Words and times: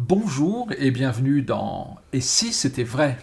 Bonjour 0.00 0.68
et 0.78 0.92
bienvenue 0.92 1.42
dans 1.42 1.96
Et 2.12 2.20
si 2.20 2.52
c'était 2.52 2.84
vrai? 2.84 3.18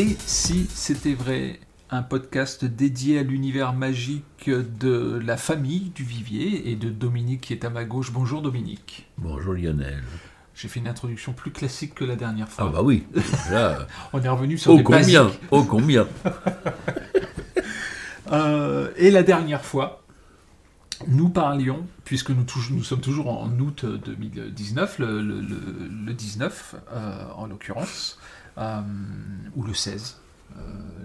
Et 0.00 0.16
si 0.26 0.66
c'était 0.74 1.14
vrai? 1.14 1.60
Un 1.90 2.02
podcast 2.02 2.64
dédié 2.64 3.20
à 3.20 3.22
l'univers 3.22 3.72
magique 3.72 4.50
de 4.50 5.20
la 5.24 5.36
famille 5.36 5.90
du 5.90 6.02
Vivier 6.02 6.72
et 6.72 6.74
de 6.74 6.90
Dominique 6.90 7.42
qui 7.42 7.52
est 7.52 7.64
à 7.64 7.70
ma 7.70 7.84
gauche. 7.84 8.10
Bonjour 8.10 8.42
Dominique. 8.42 9.08
Bonjour 9.16 9.54
Lionel. 9.54 10.02
J'ai 10.60 10.68
fait 10.68 10.80
une 10.80 10.88
introduction 10.88 11.32
plus 11.32 11.50
classique 11.52 11.94
que 11.94 12.04
la 12.04 12.16
dernière 12.16 12.48
fois. 12.50 12.66
Ah 12.68 12.72
bah 12.72 12.82
oui, 12.82 13.06
là, 13.50 13.86
on 14.12 14.20
est 14.22 14.28
revenu 14.28 14.58
sur 14.58 14.72
oh 14.72 14.76
les 14.76 14.82
combien, 14.82 15.24
basiques. 15.24 15.40
oh 15.50 15.64
combien. 15.64 16.06
Euh, 18.32 18.90
et 18.96 19.10
la 19.10 19.22
dernière 19.24 19.64
fois, 19.64 20.02
nous 21.08 21.28
parlions, 21.30 21.84
puisque 22.04 22.30
nous, 22.30 22.46
sommes 22.84 23.00
toujours 23.00 23.28
en 23.28 23.50
août 23.58 23.84
2019, 23.84 25.00
le, 25.00 25.20
le- 25.20 25.40
le- 25.40 25.88
le 26.06 26.12
19 26.14 26.76
euh, 26.92 27.24
en 27.36 27.46
l'occurrence, 27.46 28.18
euh, 28.58 28.80
ou 29.56 29.64
le 29.64 29.74
16. 29.74 30.18
euh, 30.56 30.60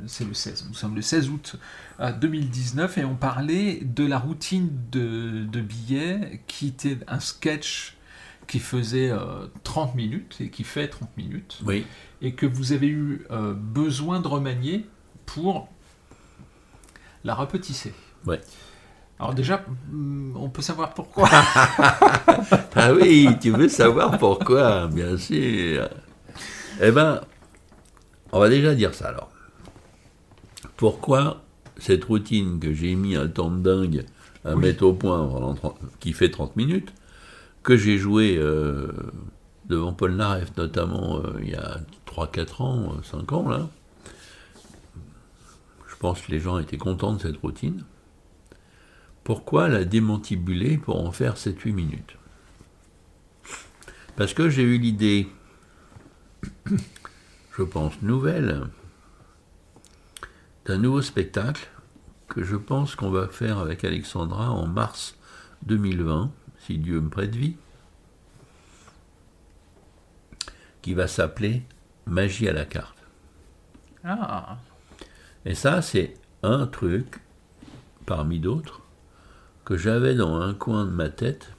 c'est 0.06 0.26
le 0.28 0.36
16. 0.36 0.66
Nous 0.68 0.76
sommes 0.76 0.96
le 0.96 1.02
16 1.02 1.30
août 1.30 1.56
euh, 2.00 2.12
2019 2.12 3.00
et 3.00 3.06
on 3.06 3.16
parlait 3.16 3.80
de 3.84 4.06
la 4.06 4.20
routine 4.20 4.70
de, 4.92 5.46
de 5.46 5.62
billets 5.62 6.44
qui 6.46 6.68
était 6.68 7.00
un 7.08 7.20
sketch 7.20 7.95
qui 8.48 8.60
faisait 8.60 9.10
euh, 9.12 9.48
30 9.64 9.96
minutes 9.96 10.38
et 10.40 10.50
qui 10.50 10.64
fait 10.64 10.88
30 10.88 11.16
minutes 11.18 11.60
Oui, 11.66 11.86
et 12.22 12.34
que 12.34 12.46
vous 12.46 12.72
avez 12.74 12.88
eu 12.88 13.26
euh, 13.32 13.54
besoin 13.54 14.20
de 14.20 14.28
remanier 14.28 14.86
pour 15.26 15.68
la 17.24 17.34
rapetisser. 17.36 17.94
ouais. 18.28 18.42
Alors 19.18 19.34
déjà, 19.34 19.64
hmm, 19.90 20.36
on 20.36 20.50
peut 20.50 20.62
savoir 20.62 20.94
pourquoi. 20.94 21.30
Ah 22.76 22.94
oui, 22.94 23.30
tu 23.42 23.50
veux 23.52 23.70
savoir 23.70 24.18
pourquoi, 24.18 24.88
bien 24.88 25.18
sûr. 25.18 25.88
Eh 26.82 26.92
ben, 26.92 27.22
on 28.34 28.40
va 28.40 28.50
déjà 28.50 28.76
dire 28.76 28.94
ça 28.94 29.08
alors. 29.08 29.30
Pourquoi 30.76 31.42
cette 31.78 32.04
routine 32.04 32.60
que 32.60 32.74
j'ai 32.74 32.96
mis 32.96 33.16
un 33.16 33.28
temps 33.28 33.50
de 33.50 33.60
dingue 33.62 34.06
à 34.44 34.54
Oui. 34.56 34.62
mettre 34.64 34.84
au 34.84 34.94
point, 34.94 35.26
pendant 35.26 35.54
30 35.54 35.78
qui 36.02 36.12
fait 36.12 36.30
30 36.30 36.56
minutes, 36.58 36.94
que 37.66 37.76
j'ai 37.76 37.98
joué 37.98 38.38
euh, 38.38 38.92
devant 39.66 39.92
Paul 39.92 40.16
Naref 40.16 40.56
notamment 40.56 41.18
euh, 41.18 41.34
il 41.42 41.50
y 41.50 41.56
a 41.56 41.80
3-4 42.08 42.62
ans, 42.62 42.94
euh, 42.94 43.04
5 43.04 43.34
ans 43.34 43.50
là, 43.50 43.68
je 45.88 45.96
pense 45.98 46.22
que 46.22 46.32
les 46.32 46.40
gens 46.40 46.60
étaient 46.60 46.78
contents 46.78 47.14
de 47.14 47.22
cette 47.22 47.38
routine. 47.38 47.84
Pourquoi 49.24 49.68
la 49.68 49.84
démantibuler 49.84 50.78
pour 50.78 51.04
en 51.04 51.12
faire 51.12 51.36
7-8 51.36 51.74
minutes? 51.74 52.16
Parce 54.16 54.36
que 54.36 54.48
j'ai 54.50 54.62
eu 54.62 54.78
l'idée, 54.78 55.28
je 57.58 57.64
pense, 57.64 58.00
nouvelle, 58.04 58.68
d'un 60.68 60.78
nouveau 60.78 61.02
spectacle 61.02 61.68
que 62.28 62.44
je 62.44 62.56
pense 62.56 62.96
qu'on 62.96 63.10
va 63.10 63.28
faire 63.28 63.58
avec 63.58 63.84
Alexandra 63.84 64.52
en 64.52 64.68
mars 64.68 65.18
2020, 65.66 66.32
si 66.66 66.78
Dieu 66.78 67.00
me 67.00 67.10
prête 67.10 67.36
vie, 67.36 67.56
qui 70.82 70.94
va 70.94 71.08
s'appeler 71.08 71.64
Magie 72.06 72.48
à 72.48 72.54
la 72.54 72.66
carte. 72.66 72.98
Ah, 74.04 74.58
Et 75.46 75.56
ça, 75.56 75.82
c'est 75.82 76.14
un 76.44 76.68
truc, 76.68 77.20
parmi 78.06 78.40
d'autres, 78.40 78.82
que 79.64 79.78
j'avais 79.78 80.14
dans 80.14 80.36
un 80.42 80.54
coin 80.54 80.86
de 80.86 80.92
ma 80.92 81.10
tête, 81.10 81.50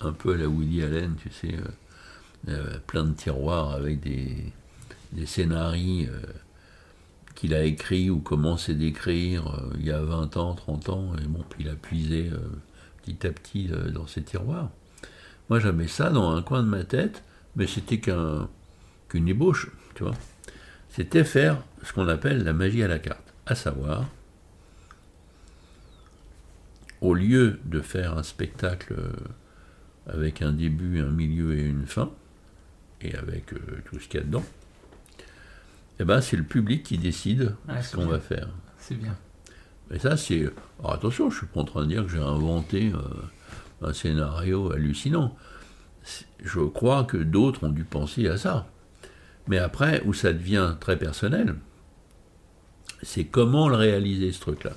un 0.00 0.12
peu 0.12 0.34
à 0.34 0.36
la 0.36 0.48
Woody 0.48 0.82
Allen, 0.82 1.16
tu 1.20 1.30
sais, 1.30 1.54
euh, 1.54 2.48
euh, 2.48 2.78
plein 2.86 3.04
de 3.04 3.14
tiroirs 3.14 3.72
avec 3.72 4.00
des, 4.00 4.52
des 5.12 5.26
scénarios 5.26 6.08
euh, 6.08 6.22
qu'il 7.34 7.54
a 7.54 7.64
écrits 7.64 8.10
ou 8.10 8.20
commencé 8.20 8.74
d'écrire 8.74 9.60
il 9.78 9.86
y 9.86 9.90
a 9.90 10.00
20 10.00 10.36
ans, 10.36 10.54
30 10.54 10.88
ans, 10.90 11.12
et 11.16 11.26
bon, 11.26 11.44
puis 11.48 11.64
il 11.64 11.68
a 11.68 11.74
puisé 11.74 12.30
petit 13.02 13.26
à 13.26 13.30
petit 13.30 13.68
euh, 13.72 13.90
dans 13.90 14.06
ces 14.06 14.22
tiroirs. 14.22 14.70
Moi, 15.50 15.58
j'avais 15.58 15.88
ça 15.88 16.10
dans 16.10 16.34
un 16.34 16.42
coin 16.42 16.62
de 16.62 16.68
ma 16.68 16.84
tête, 16.84 17.22
mais 17.56 17.66
c'était 17.66 17.98
qu'un, 17.98 18.48
qu'une 19.08 19.28
ébauche, 19.28 19.70
tu 19.94 20.04
vois. 20.04 20.14
C'était 20.88 21.24
faire 21.24 21.62
ce 21.82 21.92
qu'on 21.92 22.08
appelle 22.08 22.44
la 22.44 22.52
magie 22.52 22.82
à 22.82 22.88
la 22.88 22.98
carte, 22.98 23.34
à 23.46 23.54
savoir, 23.54 24.06
au 27.00 27.14
lieu 27.14 27.58
de 27.64 27.80
faire 27.80 28.16
un 28.16 28.22
spectacle 28.22 28.94
euh, 28.96 29.12
avec 30.06 30.42
un 30.42 30.52
début, 30.52 31.00
un 31.00 31.10
milieu 31.10 31.56
et 31.58 31.62
une 31.62 31.86
fin, 31.86 32.10
et 33.00 33.14
avec 33.16 33.52
euh, 33.52 33.58
tout 33.86 33.98
ce 33.98 34.08
qu'il 34.08 34.20
y 34.20 34.22
a 34.22 34.26
dedans, 34.26 34.44
eh 35.98 36.04
ben, 36.04 36.20
c'est 36.20 36.36
le 36.36 36.44
public 36.44 36.82
qui 36.84 36.98
décide 36.98 37.54
ce 37.82 37.96
qu'on 37.96 38.02
bien. 38.02 38.12
va 38.12 38.20
faire. 38.20 38.48
c'est 38.78 38.94
bien. 38.94 39.16
Et 39.92 39.98
ça, 39.98 40.16
c'est. 40.16 40.50
Alors 40.78 40.94
attention, 40.94 41.30
je 41.30 41.38
suis 41.38 41.46
pas 41.46 41.60
en 41.60 41.64
train 41.64 41.82
de 41.82 41.88
dire 41.88 42.04
que 42.04 42.10
j'ai 42.10 42.18
inventé 42.18 42.92
euh, 42.94 43.86
un 43.86 43.92
scénario 43.92 44.72
hallucinant. 44.72 45.36
Je 46.42 46.60
crois 46.60 47.04
que 47.04 47.16
d'autres 47.16 47.64
ont 47.64 47.70
dû 47.70 47.84
penser 47.84 48.26
à 48.28 48.36
ça. 48.36 48.66
Mais 49.46 49.58
après, 49.58 50.02
où 50.04 50.12
ça 50.12 50.32
devient 50.32 50.74
très 50.80 50.98
personnel, 50.98 51.56
c'est 53.02 53.24
comment 53.24 53.68
le 53.68 53.76
réaliser, 53.76 54.32
ce 54.32 54.40
truc-là. 54.40 54.72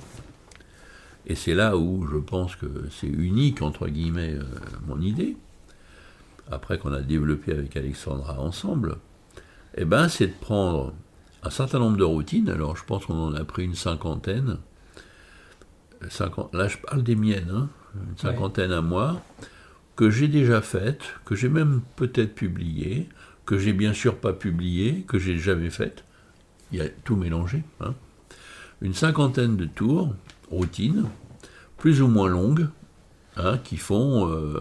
Et 1.27 1.35
c'est 1.35 1.55
là 1.55 1.77
où 1.77 2.07
je 2.07 2.17
pense 2.17 2.55
que 2.55 2.87
c'est 2.91 3.07
unique, 3.07 3.61
entre 3.61 3.87
guillemets, 3.87 4.33
euh, 4.33 4.43
mon 4.87 4.99
idée, 5.01 5.37
après 6.51 6.77
qu'on 6.77 6.93
a 6.93 7.01
développé 7.01 7.51
avec 7.51 7.75
Alexandra 7.75 8.39
ensemble, 8.39 8.97
eh 9.75 9.85
ben, 9.85 10.07
c'est 10.07 10.27
de 10.27 10.33
prendre 10.33 10.93
un 11.43 11.49
certain 11.49 11.79
nombre 11.79 11.97
de 11.97 12.03
routines. 12.03 12.49
Alors, 12.49 12.75
je 12.77 12.83
pense 12.83 13.05
qu'on 13.05 13.27
en 13.27 13.33
a 13.33 13.43
pris 13.43 13.63
une 13.63 13.75
cinquantaine. 13.75 14.57
Cinquante- 16.09 16.53
là, 16.53 16.67
je 16.67 16.77
parle 16.77 17.03
des 17.03 17.15
miennes, 17.15 17.49
hein, 17.53 17.69
une 17.95 18.17
cinquantaine 18.17 18.71
à 18.71 18.81
moi, 18.81 19.21
que 19.95 20.09
j'ai 20.09 20.27
déjà 20.27 20.61
faites, 20.61 21.01
que 21.25 21.35
j'ai 21.35 21.49
même 21.49 21.81
peut-être 21.95 22.35
publiées, 22.35 23.07
que 23.45 23.57
j'ai 23.57 23.73
bien 23.73 23.93
sûr 23.93 24.17
pas 24.17 24.33
publiées, 24.33 25.03
que 25.07 25.17
j'ai 25.19 25.37
jamais 25.37 25.69
faites. 25.69 26.03
Il 26.71 26.79
y 26.79 26.81
a 26.81 26.89
tout 27.03 27.15
mélangé. 27.15 27.63
hein. 27.79 27.93
Une 28.81 28.93
cinquantaine 28.93 29.55
de 29.55 29.65
tours, 29.65 30.13
routines, 30.51 31.05
plus 31.77 32.01
ou 32.01 32.07
moins 32.07 32.27
longues, 32.27 32.67
hein, 33.37 33.57
qui 33.63 33.77
font 33.77 34.29
euh, 34.29 34.59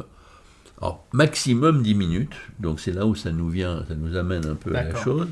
alors, 0.80 1.04
maximum 1.12 1.82
10 1.82 1.94
minutes. 1.94 2.34
Donc 2.60 2.78
c'est 2.78 2.92
là 2.92 3.06
où 3.06 3.14
ça 3.14 3.32
nous 3.32 3.48
vient, 3.48 3.84
ça 3.88 3.94
nous 3.94 4.16
amène 4.16 4.46
un 4.46 4.54
peu 4.54 4.70
à 4.70 4.84
la 4.84 4.90
chose. 5.02 5.28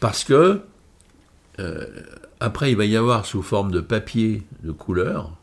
Parce 0.00 0.22
que 0.24 0.60
euh, 1.58 1.86
après, 2.40 2.70
il 2.70 2.76
va 2.76 2.84
y 2.84 2.96
avoir 2.96 3.24
sous 3.24 3.42
forme 3.42 3.70
de 3.70 3.80
papier 3.80 4.42
de 4.62 4.72
couleur. 4.72 5.36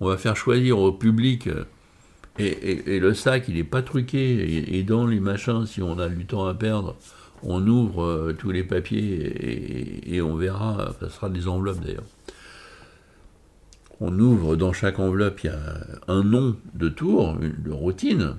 On 0.00 0.08
va 0.08 0.16
faire 0.16 0.36
choisir 0.36 0.78
au 0.78 0.92
public. 0.92 1.46
euh, 1.46 1.64
Et, 2.38 2.98
le 3.00 3.12
sac, 3.12 3.44
il 3.48 3.54
n'est 3.56 3.64
pas 3.64 3.82
truqué. 3.82 4.76
Et, 4.76 4.82
dans 4.82 5.06
les 5.06 5.20
machins, 5.20 5.66
si 5.66 5.82
on 5.82 5.98
a 5.98 6.08
du 6.08 6.24
temps 6.24 6.46
à 6.46 6.54
perdre, 6.54 6.96
on 7.42 7.66
ouvre 7.66 8.04
euh, 8.04 8.32
tous 8.38 8.50
les 8.50 8.64
papiers 8.64 10.14
et, 10.14 10.22
on 10.22 10.36
verra. 10.36 10.94
Ça 11.00 11.10
sera 11.10 11.28
des 11.28 11.48
enveloppes 11.48 11.80
d'ailleurs. 11.84 12.04
On 14.00 14.18
ouvre 14.18 14.56
dans 14.56 14.72
chaque 14.72 14.98
enveloppe, 14.98 15.40
il 15.44 15.48
y 15.48 15.50
a 15.50 15.58
un 16.08 16.22
nom 16.24 16.56
de 16.72 16.88
tour, 16.88 17.36
de 17.36 17.70
routine. 17.70 18.36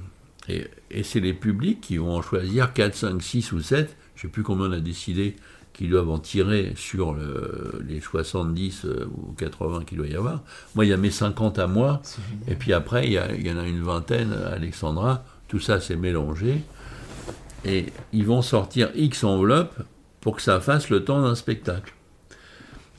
Et 0.49 1.03
c'est 1.03 1.19
les 1.19 1.33
publics 1.33 1.81
qui 1.81 1.97
vont 1.97 2.15
en 2.15 2.21
choisir 2.23 2.73
4, 2.73 2.95
5, 2.95 3.21
6 3.21 3.51
ou 3.51 3.61
7. 3.61 3.95
Je 4.15 4.27
ne 4.27 4.29
sais 4.29 4.33
plus 4.33 4.41
combien 4.41 4.65
on 4.65 4.71
a 4.71 4.79
décidé 4.79 5.35
qu'ils 5.73 5.89
doivent 5.89 6.09
en 6.09 6.19
tirer 6.19 6.73
sur 6.75 7.13
le- 7.13 7.81
les 7.87 7.99
70 8.01 8.85
euh, 8.85 9.05
ou 9.15 9.31
80 9.37 9.83
qu'il 9.85 9.97
doit 9.97 10.07
y 10.07 10.15
avoir. 10.15 10.41
Moi, 10.75 10.85
il 10.85 10.89
y 10.89 10.93
a 10.93 10.97
mes 10.97 11.11
50 11.11 11.59
à 11.59 11.67
moi. 11.67 12.01
Et 12.47 12.55
puis 12.55 12.73
après, 12.73 13.05
il 13.07 13.13
y, 13.13 13.17
a- 13.17 13.33
il 13.33 13.45
y 13.47 13.51
en 13.51 13.57
a 13.57 13.65
une 13.67 13.81
vingtaine 13.81 14.33
à 14.33 14.49
Alexandra. 14.53 15.23
Tout 15.47 15.59
ça, 15.59 15.79
c'est 15.79 15.95
mélangé. 15.95 16.61
Et 17.65 17.85
ils 18.13 18.25
vont 18.25 18.41
sortir 18.41 18.89
X 18.95 19.23
enveloppes 19.23 19.81
pour 20.19 20.35
que 20.35 20.41
ça 20.41 20.59
fasse 20.59 20.89
le 20.89 21.03
temps 21.03 21.21
d'un 21.21 21.35
spectacle. 21.35 21.93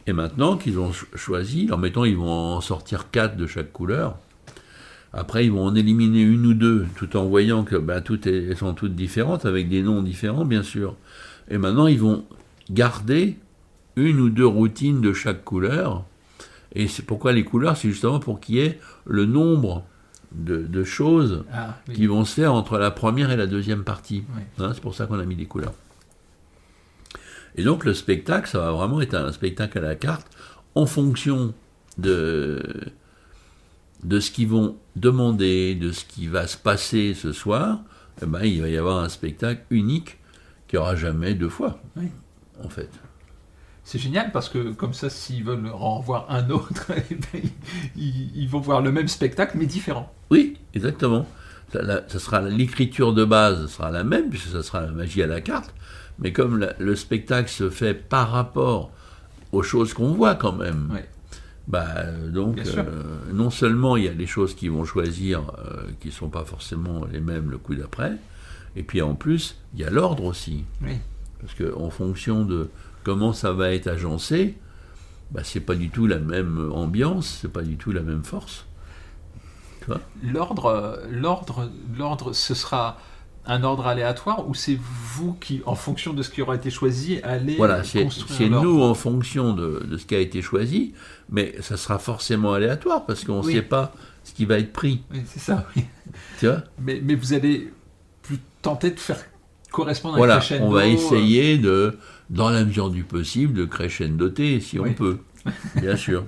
Et 0.07 0.13
maintenant 0.13 0.57
qu'ils 0.57 0.79
ont 0.79 0.93
cho- 0.93 1.07
choisi, 1.15 1.69
en 1.73 1.77
mettant, 1.79 2.05
ils 2.05 2.17
vont 2.17 2.31
en 2.31 2.61
sortir 2.61 3.11
4 3.11 3.37
de 3.37 3.47
chaque 3.47 3.73
couleur. 3.73 4.17
Après, 5.13 5.45
ils 5.45 5.53
vont 5.53 5.65
en 5.67 5.75
éliminer 5.75 6.23
une 6.23 6.47
ou 6.47 6.55
deux, 6.55 6.87
tout 6.97 7.17
en 7.17 7.27
voyant 7.27 7.65
que 7.65 7.77
ben, 7.77 8.01
toutes 8.01 8.27
elles 8.27 8.57
sont 8.57 8.73
toutes 8.75 8.95
différentes, 8.95 9.45
avec 9.45 9.69
des 9.69 9.83
noms 9.83 10.03
différents, 10.03 10.45
bien 10.47 10.63
sûr. 10.63 10.97
Et 11.51 11.59
maintenant, 11.59 11.87
ils 11.87 11.99
vont 12.01 12.25
garder 12.73 13.37
une 13.97 14.21
ou 14.21 14.31
deux 14.31 14.47
routines 14.47 15.01
de 15.01 15.13
chaque 15.13 15.45
couleur. 15.45 16.05
Et 16.75 16.89
c'est 16.89 17.03
pourquoi 17.03 17.33
les 17.33 17.45
couleurs, 17.45 17.77
c'est 17.77 17.89
justement 17.91 18.19
pour 18.21 18.41
qu'il 18.41 18.55
y 18.55 18.59
ait 18.61 18.79
le 19.05 19.27
nombre 19.27 19.85
de, 20.33 20.63
de 20.63 20.85
choses 20.85 21.45
Ah, 21.53 21.77
oui. 21.89 21.95
qui 21.95 22.07
vont 22.07 22.25
se 22.25 22.35
faire 22.35 22.55
entre 22.55 22.79
la 22.79 22.91
première 22.91 23.31
et 23.31 23.37
la 23.37 23.47
deuxième 23.47 23.85
partie. 23.85 24.25
Hein, 24.59 24.71
c'est 24.75 24.81
pour 24.81 24.95
ça 24.95 25.07
qu'on 25.07 25.19
a 25.19 25.25
mis 25.27 25.37
des 25.37 25.45
couleurs. 25.45 25.75
Et 27.57 27.65
donc 27.65 27.85
le 27.85 27.93
spectacle, 27.93 28.49
ça 28.49 28.59
va 28.61 28.73
vraiment 28.73 29.03
être 29.03 29.15
un 29.15 29.31
spectacle 29.33 29.77
à 29.79 29.83
la 29.83 29.95
carte 29.95 30.27
en 30.75 30.87
fonction 30.87 31.53
de, 31.99 32.63
de 34.05 34.21
ce 34.21 34.31
qu'ils 34.31 34.49
vont 34.49 34.77
demander, 34.97 35.75
de 35.75 35.93
ce 35.93 36.07
qui 36.07 36.27
va 36.29 36.47
se 36.47 36.57
passer 36.57 37.13
ce 37.13 37.33
soir. 37.33 37.81
Eh 38.23 38.27
ben, 38.27 38.45
il 38.45 38.63
va 38.63 38.69
y 38.71 38.77
avoir 38.79 39.05
un 39.05 39.11
spectacle 39.11 39.63
unique 39.69 40.19
qui 40.69 40.79
aura 40.79 40.97
jamais 40.97 41.35
deux 41.35 41.51
fois, 41.51 41.79
Oui. 41.97 42.07
En 42.65 42.69
fait. 42.69 42.91
C'est 43.85 43.99
génial 43.99 44.31
parce 44.31 44.49
que 44.49 44.73
comme 44.73 44.95
ça, 44.95 45.11
s'ils 45.11 45.43
veulent 45.45 45.69
en 45.75 45.99
revoir 45.99 46.27
un 46.31 46.51
autre, 46.51 46.93
eh 47.11 47.15
ben, 47.15 47.43
ils, 47.97 48.37
ils 48.37 48.49
vont 48.49 48.61
voir 48.61 48.81
le 48.81 48.93
même 48.93 49.09
spectacle 49.09 49.57
mais 49.59 49.67
différent. 49.67 50.13
Oui, 50.31 50.57
exactement. 50.75 51.27
Ça, 51.73 51.83
la- 51.83 52.09
ça 52.09 52.19
sera 52.19 52.41
l'écriture 52.43 53.13
de 53.13 53.25
base 53.25 53.67
sera 53.69 53.91
la 53.91 54.05
même 54.05 54.29
puisque 54.31 54.49
ça 54.53 54.63
sera 54.63 54.83
la 54.83 54.93
magie 54.93 55.23
à 55.23 55.27
la 55.27 55.41
carte, 55.41 55.75
mais 56.19 56.33
comme 56.33 56.59
la- 56.59 56.75
le 56.79 56.95
spectacle 56.95 57.49
se 57.51 57.71
fait 57.71 57.95
par 57.95 58.31
rapport 58.31 58.93
aux 59.51 59.63
choses 59.65 59.95
qu'on 59.95 60.13
voit 60.13 60.35
quand 60.37 60.53
même. 60.53 60.89
Bah, 61.69 62.05
donc, 62.29 62.57
euh, 62.89 63.33
non 63.33 63.51
seulement 63.51 63.97
il 63.97 64.05
y 64.05 64.09
a 64.09 64.13
des 64.15 64.27
choses 64.27 64.55
qu'ils 64.55 64.71
vont 64.73 64.85
choisir 64.85 65.43
euh, 65.59 65.87
qui 66.01 66.09
ne 66.09 66.13
sont 66.13 66.29
pas 66.29 66.45
forcément 66.45 67.05
les 67.11 67.21
mêmes 67.21 67.51
le 67.51 67.59
coup 67.59 67.75
d'après, 67.75 68.13
et 68.77 68.83
puis 68.83 69.01
en 69.03 69.15
plus, 69.15 69.57
il 69.75 69.81
y 69.81 69.85
a 69.85 69.91
l'ordre 69.91 70.25
aussi. 70.25 70.65
Oui. 70.83 70.99
Parce 71.45 71.55
qu'en 71.55 71.91
fonction 71.91 72.45
de 72.45 72.69
comment 73.05 73.33
ça 73.33 73.53
va 73.53 73.73
être 73.73 73.89
agencé, 73.89 74.55
bah, 75.33 75.43
c'est 75.45 75.61
pas 75.61 75.75
du 75.75 75.91
tout 75.91 76.07
la 76.07 76.19
même 76.19 76.71
ambiance, 76.73 77.39
c'est 77.43 77.53
pas 77.53 77.63
du 77.63 77.77
tout 77.77 77.93
la 77.93 78.03
même 78.03 78.23
force. 78.25 78.67
L'ordre, 80.23 81.01
l'ordre, 81.11 81.69
l'ordre, 81.99 82.33
ce 82.33 82.55
sera 82.55 82.99
un 83.45 83.65
ordre 83.65 83.89
aléatoire 83.89 84.49
ou 84.49 84.55
c'est 84.55 84.79
vous 84.81 85.35
qui, 85.35 85.63
en 85.67 85.75
fonction 85.75 86.13
de 86.13 86.23
ce 86.23 86.31
qui 86.31 86.41
aura 86.43 86.55
été 86.55 86.71
choisi, 86.71 87.19
allez 87.25 87.57
Voilà, 87.57 87.83
c'est 87.83 88.05
nous 88.49 88.81
en 88.81 88.95
fonction 88.95 89.53
de, 89.53 89.85
de 89.85 89.97
ce 89.97 90.07
qui 90.07 90.15
a 90.15 90.21
été 90.21 90.41
choisi, 90.43 90.95
mais 91.29 91.57
ça 91.61 91.77
sera 91.77 91.99
forcément 91.99 92.53
aléatoire 92.53 93.05
parce 93.05 93.25
qu'on 93.25 93.41
ne 93.41 93.47
Oui. 93.47 93.55
sait 93.55 93.63
pas 93.63 93.93
ce 94.23 94.33
qui 94.33 94.45
va 94.45 94.59
être 94.61 94.73
pris. 94.73 95.03
Oui, 95.13 95.23
c'est 95.27 95.41
ça. 95.41 95.67
oui. 95.75 95.85
Tu 96.39 96.47
vois? 96.47 96.63
Mais, 96.81 97.01
mais 97.03 97.17
vous 97.17 97.33
allez 97.33 97.73
plus 98.23 98.39
tenter 98.63 98.93
de 98.93 99.01
faire 99.01 99.19
correspondre 99.73 100.23
à 100.23 100.35
un 100.35 100.39
crescendo. 100.39 100.67
on 100.67 100.71
va 100.71 100.83
euh, 100.83 100.87
essayer 100.93 101.59
de, 101.59 101.99
dans 102.31 102.51
la 102.51 102.65
mesure 102.65 102.91
du 102.91 103.03
possible, 103.05 103.55
de 103.55 103.65
crescendoter 103.65 104.61
si 104.61 104.79
Oui. 104.79 104.91
on 104.91 104.95
peut. 104.95 105.19
Bien 105.77 105.97
sûr. 105.97 106.25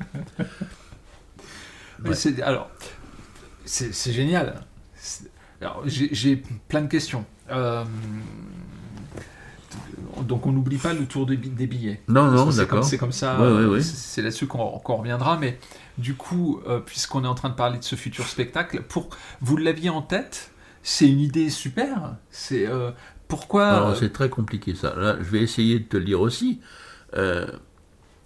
Mais 2.02 2.11
Ouais. 2.11 2.43
alors, 2.43 2.70
c'est 3.64 4.12
génial. 4.12 4.61
J'ai 5.87 6.08
j'ai 6.12 6.43
plein 6.69 6.82
de 6.82 6.88
questions. 6.88 7.25
Euh, 7.50 7.85
donc, 10.23 10.46
on 10.46 10.52
n'oublie 10.52 10.76
pas 10.76 10.93
le 10.93 11.05
tour 11.06 11.26
des 11.26 11.37
bi- 11.37 11.49
des 11.50 11.67
billets. 11.67 12.00
Non, 12.08 12.31
non, 12.31 12.50
C'est 12.50 12.58
comme, 12.58 12.79
d'accord. 12.79 12.85
c'est 12.85 12.99
comme 12.99 13.12
ça. 13.12 13.37
Ouais, 13.41 13.46
euh, 13.46 13.69
ouais, 13.69 13.75
ouais. 13.76 13.81
c'est- 13.82 14.23
là-dessus 14.23 14.46
qu'on 14.46 14.79
qu'on 14.79 14.96
reviendra. 14.96 15.37
Mais 15.38 15.58
du 15.99 16.14
coup, 16.14 16.61
euh, 16.67 16.81
puisqu'on 16.81 17.25
est 17.25 17.29
en 17.29 17.35
train 17.35 17.49
de 17.49 17.55
parler 17.55 17.79
de 17.79 17.85
ce 17.85 17.96
futur 17.96 18.26
spectacle, 18.26 18.82
pour 18.82 19.08
vous 19.41 19.56
l'aviez 19.56 19.91
en 19.91 20.02
tête, 20.02 20.50
c'est 20.82 21.08
une 21.08 21.20
idée 21.20 21.50
super? 21.50 22.14
C'est 22.31 22.67
euh, 22.67 22.91
pourquoi 23.28 23.68
Alors 23.68 23.88
euh, 23.90 23.94
c'est 23.94 24.12
très 24.12 24.28
compliqué 24.28 24.74
ça. 24.74 24.94
Là, 24.96 25.16
je 25.18 25.24
vais 25.30 25.40
essayer 25.40 25.78
de 25.78 25.84
te 25.84 25.96
le 25.96 26.04
dire 26.04 26.20
aussi. 26.20 26.60
Euh, 27.16 27.46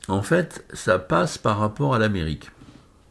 en 0.08 0.22
fait, 0.22 0.64
ça 0.72 0.98
passe 0.98 1.38
par 1.38 1.58
rapport 1.58 1.94
à 1.94 1.98
l'Amérique. 1.98 2.50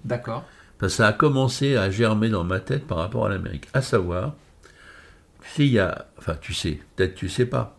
D'accord. 0.04 0.44
Parce 0.80 0.94
que 0.94 0.98
ça 0.98 1.08
a 1.08 1.14
commencé 1.14 1.76
à 1.76 1.90
germer 1.90 2.30
dans 2.30 2.44
ma 2.44 2.60
tête 2.60 2.86
par 2.86 3.00
rapport 3.00 3.26
à 3.26 3.30
l'Amérique. 3.30 3.68
À 3.74 3.82
savoir, 3.82 4.36
tu 5.42 5.50
sais, 5.50 5.66
il 5.66 5.74
y 5.74 5.80
a, 5.80 6.08
enfin 6.18 6.36
tu 6.40 6.54
sais, 6.54 6.80
peut-être 6.96 7.16
tu 7.16 7.30
sais 7.30 7.46
pas, 7.46 7.78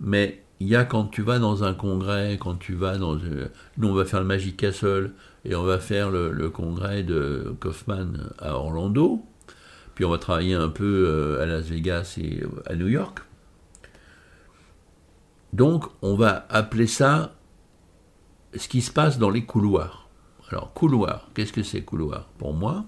mais 0.00 0.42
il 0.60 0.68
y 0.68 0.76
a 0.76 0.84
quand 0.84 1.04
tu 1.04 1.22
vas 1.22 1.38
dans 1.38 1.64
un 1.64 1.74
congrès, 1.74 2.38
quand 2.40 2.56
tu 2.56 2.74
vas 2.74 2.96
dans... 2.96 3.16
euh, 3.16 3.48
nous 3.76 3.88
on 3.88 3.94
va 3.94 4.04
faire 4.04 4.20
le 4.20 4.26
Magic 4.26 4.56
Castle 4.56 5.12
et 5.44 5.54
on 5.54 5.62
va 5.62 5.78
faire 5.78 6.10
le, 6.10 6.32
le 6.32 6.50
congrès 6.50 7.02
de 7.02 7.54
Kaufman 7.60 8.12
à 8.40 8.54
Orlando, 8.54 9.24
puis 9.94 10.04
on 10.04 10.10
va 10.10 10.18
travailler 10.18 10.54
un 10.54 10.68
peu 10.68 11.04
euh, 11.06 11.42
à 11.42 11.46
Las 11.46 11.66
Vegas 11.66 12.18
et 12.20 12.42
à 12.66 12.74
New 12.74 12.88
York. 12.88 13.20
Donc 15.52 15.86
on 16.02 16.14
va 16.14 16.46
appeler 16.50 16.86
ça 16.86 17.34
ce 18.56 18.68
qui 18.68 18.80
se 18.80 18.90
passe 18.90 19.18
dans 19.18 19.30
les 19.30 19.44
couloirs. 19.44 20.08
Alors, 20.50 20.72
couloir, 20.72 21.28
qu'est-ce 21.34 21.52
que 21.52 21.62
c'est 21.62 21.82
couloir? 21.82 22.24
Pour 22.38 22.54
moi, 22.54 22.86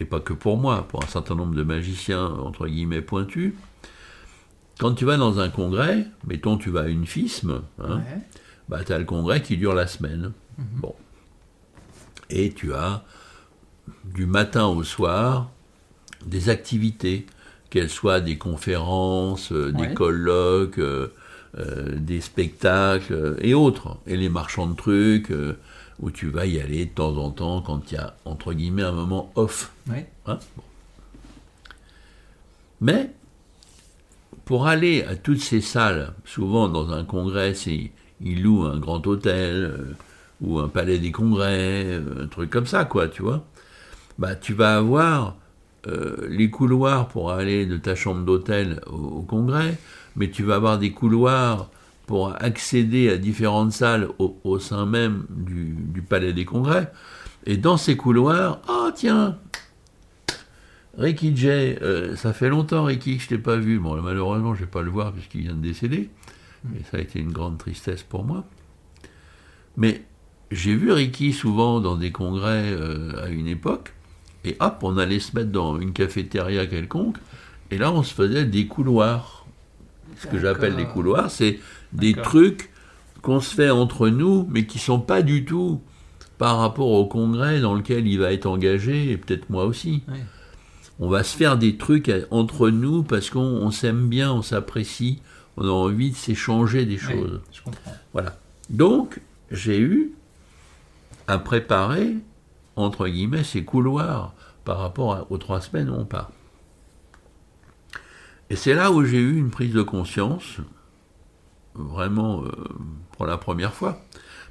et 0.00 0.04
pas 0.04 0.20
que 0.20 0.32
pour 0.32 0.56
moi, 0.56 0.86
pour 0.88 1.02
un 1.02 1.06
certain 1.06 1.34
nombre 1.34 1.54
de 1.54 1.62
magiciens, 1.62 2.26
entre 2.26 2.66
guillemets, 2.66 3.02
pointus, 3.02 3.52
quand 4.78 4.94
tu 4.94 5.04
vas 5.04 5.16
dans 5.16 5.38
un 5.40 5.48
congrès, 5.48 6.06
mettons 6.26 6.56
tu 6.56 6.70
vas 6.70 6.82
à 6.82 6.88
une 6.88 7.06
FISM, 7.06 7.62
hein, 7.80 7.96
Ouais. 7.96 8.18
bah, 8.68 8.84
tu 8.84 8.92
as 8.92 8.98
le 8.98 9.04
congrès 9.04 9.42
qui 9.42 9.56
dure 9.56 9.74
la 9.74 9.86
semaine. 9.86 10.32
Bon. 10.58 10.94
Et 12.30 12.52
tu 12.52 12.74
as, 12.74 13.04
du 14.04 14.26
matin 14.26 14.66
au 14.66 14.82
soir, 14.82 15.50
des 16.26 16.48
activités, 16.48 17.26
qu'elles 17.70 17.90
soient 17.90 18.20
des 18.20 18.38
conférences, 18.38 19.52
euh, 19.52 19.72
des 19.72 19.94
colloques, 19.94 20.78
euh, 20.78 21.12
euh, 21.56 21.96
des 21.96 22.20
spectacles 22.20 23.12
euh, 23.12 23.36
et 23.40 23.54
autres. 23.54 23.96
Et 24.06 24.16
les 24.16 24.28
marchands 24.28 24.66
de 24.66 24.76
trucs, 24.76 25.30
euh, 25.30 25.58
où 26.00 26.10
tu 26.10 26.28
vas 26.28 26.46
y 26.46 26.60
aller 26.60 26.84
de 26.84 26.90
temps 26.90 27.16
en 27.16 27.30
temps 27.30 27.62
quand 27.62 27.90
il 27.90 27.94
y 27.94 27.98
a, 27.98 28.16
entre 28.24 28.52
guillemets, 28.52 28.82
un 28.82 28.92
moment 28.92 29.32
off. 29.34 29.72
Hein, 29.90 30.38
bon. 30.56 30.62
Mais 32.80 33.10
pour 34.44 34.66
aller 34.66 35.02
à 35.02 35.16
toutes 35.16 35.40
ces 35.40 35.60
salles, 35.60 36.12
souvent 36.24 36.68
dans 36.68 36.92
un 36.92 37.04
congrès, 37.04 37.54
ils 38.20 38.42
louent 38.42 38.66
un 38.66 38.78
grand 38.78 39.06
hôtel 39.06 39.64
euh, 39.64 39.96
ou 40.40 40.58
un 40.58 40.68
palais 40.68 40.98
des 40.98 41.12
congrès, 41.12 42.00
un 42.20 42.26
truc 42.28 42.50
comme 42.50 42.66
ça, 42.66 42.84
quoi, 42.84 43.08
tu 43.08 43.22
vois. 43.22 43.44
Bah, 44.18 44.36
tu 44.36 44.54
vas 44.54 44.76
avoir 44.76 45.36
euh, 45.88 46.26
les 46.28 46.50
couloirs 46.50 47.08
pour 47.08 47.30
aller 47.32 47.66
de 47.66 47.76
ta 47.76 47.94
chambre 47.94 48.24
d'hôtel 48.24 48.80
au, 48.86 49.22
congrès, 49.22 49.78
mais 50.16 50.30
tu 50.30 50.42
vas 50.42 50.56
avoir 50.56 50.78
des 50.78 50.92
couloirs 50.92 51.70
pour 52.06 52.34
accéder 52.42 53.10
à 53.10 53.16
différentes 53.16 53.72
salles 53.72 54.08
au, 54.18 54.58
sein 54.58 54.86
même 54.86 55.24
du, 55.28 56.02
palais 56.02 56.32
des 56.32 56.44
congrès. 56.44 56.90
Et 57.44 57.56
dans 57.56 57.76
ces 57.76 57.96
couloirs, 57.96 58.60
ah 58.68 58.90
tiens, 58.94 59.38
Ricky 60.96 61.36
Jay, 61.36 61.78
euh, 61.82 62.16
ça 62.16 62.32
fait 62.32 62.48
longtemps 62.48 62.84
Ricky 62.84 63.18
que 63.18 63.22
je 63.22 63.28
t'ai 63.28 63.38
pas 63.38 63.56
vu. 63.56 63.78
Bon, 63.78 64.00
malheureusement, 64.00 64.54
je 64.54 64.60
vais 64.60 64.70
pas 64.70 64.82
le 64.82 64.90
voir 64.90 65.12
puisqu'il 65.12 65.42
vient 65.42 65.54
de 65.54 65.62
décéder. 65.62 66.10
Et 66.76 66.82
ça 66.90 66.96
a 66.96 67.00
été 67.00 67.20
une 67.20 67.32
grande 67.32 67.58
tristesse 67.58 68.02
pour 68.02 68.24
moi. 68.24 68.44
Mais 69.76 70.02
j'ai 70.50 70.74
vu 70.74 70.92
Ricky 70.92 71.32
souvent 71.32 71.80
dans 71.80 71.96
des 71.96 72.10
congrès 72.10 72.72
euh, 72.72 73.24
à 73.24 73.28
une 73.28 73.46
époque. 73.46 73.92
Et 74.44 74.56
hop, 74.60 74.78
on 74.82 74.96
allait 74.98 75.18
se 75.20 75.34
mettre 75.36 75.50
dans 75.50 75.78
une 75.80 75.92
cafétéria 75.92 76.66
quelconque. 76.66 77.16
Et 77.70 77.78
là, 77.78 77.92
on 77.92 78.02
se 78.02 78.14
faisait 78.14 78.44
des 78.44 78.66
couloirs. 78.66 79.46
Ce 80.18 80.26
que 80.26 80.38
j'appelle 80.38 80.74
des 80.76 80.86
couloirs, 80.86 81.30
c'est 81.30 81.58
des 81.92 82.14
trucs 82.14 82.70
qu'on 83.22 83.40
se 83.40 83.54
fait 83.54 83.70
entre 83.70 84.08
nous, 84.08 84.46
mais 84.50 84.64
qui 84.66 84.78
sont 84.78 85.00
pas 85.00 85.22
du 85.22 85.44
tout 85.44 85.80
par 86.38 86.58
rapport 86.58 86.88
au 86.90 87.06
congrès 87.06 87.60
dans 87.60 87.74
lequel 87.74 88.06
il 88.06 88.18
va 88.20 88.32
être 88.32 88.46
engagé, 88.46 89.10
et 89.10 89.16
peut-être 89.16 89.50
moi 89.50 89.64
aussi. 89.64 90.02
On 91.00 91.08
va 91.08 91.22
se 91.22 91.36
faire 91.36 91.56
des 91.58 91.76
trucs 91.76 92.08
à- 92.08 92.18
entre 92.30 92.70
nous 92.70 93.02
parce 93.04 93.30
qu'on 93.30 93.40
on 93.40 93.70
s'aime 93.70 94.08
bien, 94.08 94.32
on 94.32 94.42
s'apprécie, 94.42 95.20
on 95.56 95.64
a 95.66 95.70
envie 95.70 96.10
de 96.10 96.16
s'échanger 96.16 96.86
des 96.86 96.96
choses. 96.98 97.40
je 97.52 97.60
comprends. 97.62 97.94
Voilà. 98.12 98.36
Donc, 98.70 99.20
j'ai 99.50 99.78
eu 99.80 100.12
à 101.26 101.38
préparer, 101.38 102.16
entre 102.78 103.08
guillemets, 103.08 103.44
ces 103.44 103.64
couloirs 103.64 104.34
par 104.64 104.78
rapport 104.78 105.26
aux 105.30 105.38
trois 105.38 105.60
semaines 105.60 105.90
où 105.90 105.94
on 105.94 106.04
part. 106.04 106.30
Et 108.50 108.56
c'est 108.56 108.74
là 108.74 108.90
où 108.90 109.04
j'ai 109.04 109.18
eu 109.18 109.38
une 109.38 109.50
prise 109.50 109.74
de 109.74 109.82
conscience, 109.82 110.58
vraiment 111.74 112.44
euh, 112.44 112.50
pour 113.12 113.26
la 113.26 113.36
première 113.36 113.74
fois. 113.74 114.00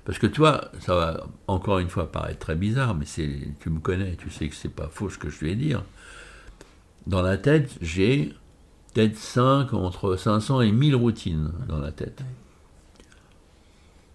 Parce 0.05 0.19
que 0.19 0.27
toi, 0.27 0.71
ça 0.79 0.95
va 0.95 1.27
encore 1.47 1.79
une 1.79 1.89
fois 1.89 2.11
paraître 2.11 2.39
très 2.39 2.55
bizarre, 2.55 2.95
mais 2.95 3.05
c'est, 3.05 3.49
tu 3.59 3.69
me 3.69 3.79
connais, 3.79 4.15
tu 4.15 4.29
sais 4.29 4.47
que 4.47 4.55
c'est 4.55 4.73
pas 4.73 4.87
faux 4.87 5.09
ce 5.09 5.17
que 5.17 5.29
je 5.29 5.43
vais 5.43 5.55
dire. 5.55 5.83
Dans 7.07 7.21
la 7.21 7.37
tête, 7.37 7.71
j'ai 7.81 8.33
peut-être 8.93 9.17
5, 9.17 9.73
entre 9.73 10.15
500 10.15 10.61
et 10.61 10.71
1000 10.71 10.95
routines 10.95 11.51
dans 11.67 11.79
la 11.79 11.91
tête. 11.91 12.21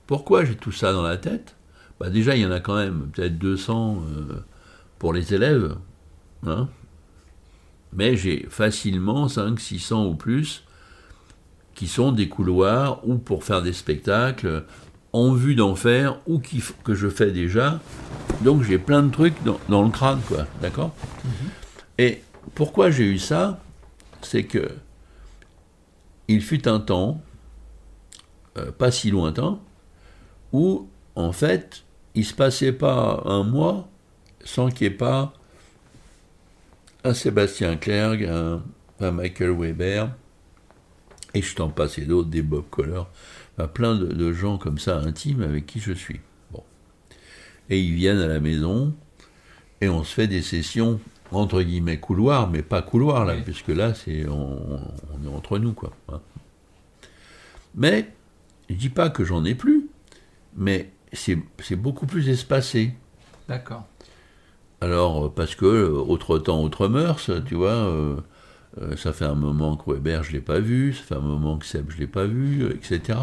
Pourquoi 0.07 0.45
j'ai 0.45 0.57
tout 0.57 0.73
ça 0.73 0.93
dans 0.93 1.03
la 1.03 1.17
tête? 1.17 1.57
Bah 2.03 2.11
Déjà, 2.11 2.35
il 2.35 2.43
y 2.43 2.47
en 2.47 2.51
a 2.51 2.59
quand 2.59 2.75
même 2.75 3.09
peut-être 3.13 3.39
200 3.39 4.03
euh, 4.09 4.45
pour 4.99 5.13
les 5.13 5.35
élèves. 5.35 5.77
hein. 6.47 6.69
Mais 7.93 8.17
j'ai 8.17 8.47
facilement 8.51 9.29
5, 9.29 9.61
600 9.61 10.07
ou 10.07 10.15
plus 10.15 10.65
qui 11.75 11.87
sont 11.87 12.11
des 12.11 12.29
couloirs 12.29 13.07
ou 13.07 13.19
pour 13.19 13.45
faire 13.45 13.63
des 13.63 13.73
spectacles 13.73 14.65
en 15.13 15.33
vue 15.33 15.55
d'en 15.55 15.75
faire 15.75 16.19
ou 16.27 16.39
qui, 16.39 16.63
que 16.85 16.95
je 16.95 17.09
fais 17.09 17.31
déjà. 17.31 17.81
Donc 18.43 18.63
j'ai 18.63 18.79
plein 18.79 19.03
de 19.03 19.11
trucs 19.11 19.41
dans, 19.45 19.61
dans 19.69 19.83
le 19.83 19.91
crâne, 19.91 20.21
quoi. 20.27 20.47
D'accord? 20.61 20.93
Et 21.99 22.23
pourquoi 22.55 22.91
j'ai 22.91 23.05
eu 23.05 23.19
ça? 23.19 23.61
C'est 24.23 24.45
que 24.45 24.71
il 26.29 26.41
fut 26.43 26.67
un 26.67 26.81
temps 26.81 27.21
euh, 28.59 28.71
pas 28.71 28.91
si 28.91 29.11
lointain, 29.11 29.59
où, 30.53 30.89
en 31.15 31.33
fait, 31.33 31.85
il 32.15 32.25
se 32.25 32.35
passait 32.35 32.73
pas 32.73 33.23
un 33.27 33.43
mois 33.43 33.89
sans 34.45 34.71
qu'il 34.71 34.89
n'y 34.89 34.95
ait 34.95 34.97
pas 34.97 35.33
un 37.05 37.15
Sébastien 37.15 37.77
Clerc, 37.77 38.29
un, 39.01 39.11
Michael 39.11 39.51
Weber, 39.51 40.11
et 41.35 41.43
je 41.43 41.55
t'en 41.57 41.69
passais 41.69 42.03
d'autres, 42.03 42.29
des 42.29 42.43
Bob 42.43 42.65
Collar, 42.71 43.09
plein 43.75 43.97
de, 43.97 44.33
gens 44.33 44.59
comme 44.59 44.79
ça 44.79 44.99
intimes 44.99 45.43
avec 45.43 45.67
qui 45.67 45.81
je 45.81 45.93
suis. 45.93 46.21
Bon. 46.53 46.63
Et 47.69 47.81
ils 47.81 47.95
viennent 47.95 48.21
à 48.21 48.29
la 48.29 48.39
maison, 48.39 48.95
et 49.81 49.89
on 49.89 50.05
se 50.05 50.15
fait 50.15 50.29
des 50.29 50.43
sessions 50.43 51.01
entre 51.33 51.63
guillemets 51.63 51.99
couloir, 51.99 52.49
mais 52.49 52.63
pas 52.63 52.83
couloir 52.83 53.25
là, 53.25 53.35
puisque 53.37 53.69
là 53.69 53.95
c'est 53.95 54.29
on, 54.29 54.81
est 55.25 55.35
entre 55.35 55.59
nous 55.59 55.73
quoi. 55.73 55.93
Hein. 56.09 56.21
Mais 57.75 58.11
je 58.69 58.75
dis 58.75 58.91
pas 58.91 59.09
que 59.11 59.25
j'en 59.25 59.45
ai 59.45 59.55
plus, 59.55 59.89
mais 60.55 60.91
c'est 61.13 61.77
beaucoup 61.77 62.07
plus 62.07 62.29
espacé. 62.29 62.93
D'accord. 63.49 63.85
Alors 64.81 65.33
parce 65.33 65.55
que 65.55 65.67
euh, 65.67 65.91
autre 65.91 66.39
temps, 66.39 66.63
autre 66.63 66.89
mœurs, 66.89 67.31
tu 67.47 67.55
vois. 67.55 67.71
Euh, 67.71 68.17
euh, 68.81 68.97
ça 68.97 69.13
fait 69.13 69.27
un 69.27 69.35
moment 69.35 69.77
que 69.77 69.91
Weber 69.91 70.25
je 70.25 70.33
l'ai 70.33 70.41
pas 70.41 70.59
vu, 70.59 70.95
ça 70.95 71.03
fait 71.03 71.15
un 71.15 71.21
moment 71.21 71.59
que 71.59 71.67
Seb 71.67 71.91
je 71.91 71.99
l'ai 71.99 72.07
pas 72.07 72.25
vu, 72.25 72.71
etc. 72.71 73.19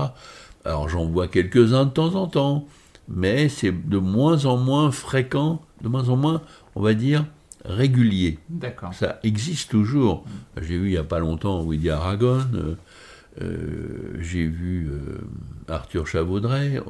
Alors 0.64 0.90
j'en 0.90 1.06
vois 1.06 1.28
quelques-uns 1.28 1.86
de 1.86 1.92
temps 1.92 2.14
en 2.16 2.28
temps, 2.28 2.68
mais 3.08 3.50
c'est 3.50 3.72
de 3.72 3.98
moins 3.98 4.46
en 4.46 4.58
moins 4.58 4.92
fréquent, 4.92 5.62
de 5.82 5.90
moins 5.90 6.10
en 6.10 6.18
moins, 6.18 6.42
on 6.76 6.82
va 6.82 6.94
dire, 6.94 7.26
régulier. 7.66 8.38
D'accord. 8.50 8.94
Ça 8.94 9.20
existe 9.24 9.72
toujours. 9.72 10.24
J'ai 10.62 10.78
vu 10.78 10.90
il 10.90 10.92
n'y 10.92 10.98
a 10.98 11.04
pas 11.04 11.20
longtemps 11.20 11.62
William 11.62 12.00
Aragon, 12.00 12.46
euh, 12.54 12.76
euh, 13.42 14.18
j'ai 14.20 14.46
vu 14.46 14.90
euh, 14.90 15.20
Arthur 15.68 16.08
Chavaudret, 16.08 16.82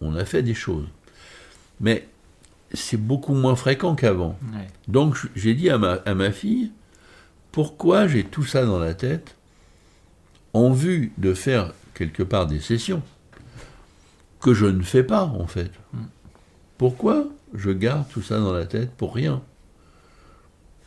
on, 0.00 0.14
a 0.14 0.24
fait 0.24 0.42
des 0.42 0.54
choses. 0.54 0.86
Mais 1.80 2.06
c'est 2.72 3.00
beaucoup 3.00 3.34
moins 3.34 3.56
fréquent 3.56 3.94
qu'avant. 3.94 4.38
Donc 4.86 5.16
j'ai 5.34 5.54
dit 5.54 5.70
à 5.70 5.78
ma, 5.78 5.94
à 5.94 6.14
ma 6.14 6.30
fille, 6.30 6.70
pourquoi 7.52 8.06
j'ai 8.06 8.24
tout 8.24 8.44
ça 8.44 8.64
dans 8.64 8.78
la 8.78 8.94
tête 8.94 9.36
en 10.52 10.72
vue 10.72 11.12
de 11.18 11.34
faire 11.34 11.72
quelque 11.94 12.22
part 12.22 12.46
des 12.46 12.60
sessions 12.60 13.02
que 14.40 14.54
je 14.54 14.66
ne 14.66 14.82
fais 14.82 15.02
pas 15.02 15.24
en 15.24 15.46
fait? 15.46 15.72
Hmm. 15.92 16.04
Pourquoi 16.76 17.26
je 17.54 17.70
garde 17.70 18.08
tout 18.08 18.22
ça 18.22 18.38
dans 18.38 18.52
la 18.52 18.66
tête 18.66 18.90
pour 18.92 19.14
rien? 19.14 19.42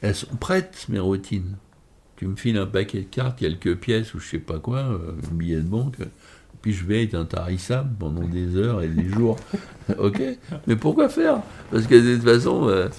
Elles 0.01 0.15
sont 0.15 0.35
prêtes, 0.35 0.85
mes 0.89 0.99
routines. 0.99 1.57
Tu 2.21 2.27
me 2.27 2.35
files 2.35 2.57
un 2.59 2.67
paquet 2.67 2.99
de 2.99 3.05
cartes, 3.05 3.39
quelques 3.39 3.77
pièces 3.77 4.13
ou 4.13 4.19
je 4.19 4.29
sais 4.29 4.37
pas 4.37 4.59
quoi, 4.59 4.77
euh, 4.77 5.13
un 5.31 5.33
billet 5.33 5.55
de 5.55 5.61
banque, 5.67 5.95
puis 6.61 6.71
je 6.71 6.85
vais 6.85 7.03
être 7.03 7.15
intarissable 7.15 7.89
pendant 7.97 8.21
des 8.21 8.57
heures 8.57 8.83
et 8.83 8.89
des 8.89 9.09
jours. 9.09 9.37
ok 9.97 10.21
Mais 10.67 10.75
pourquoi 10.75 11.09
faire? 11.09 11.41
Parce 11.71 11.87
que 11.87 11.95
de 11.95 12.17
toute 12.17 12.23
façon, 12.23 12.67
euh, 12.67 12.89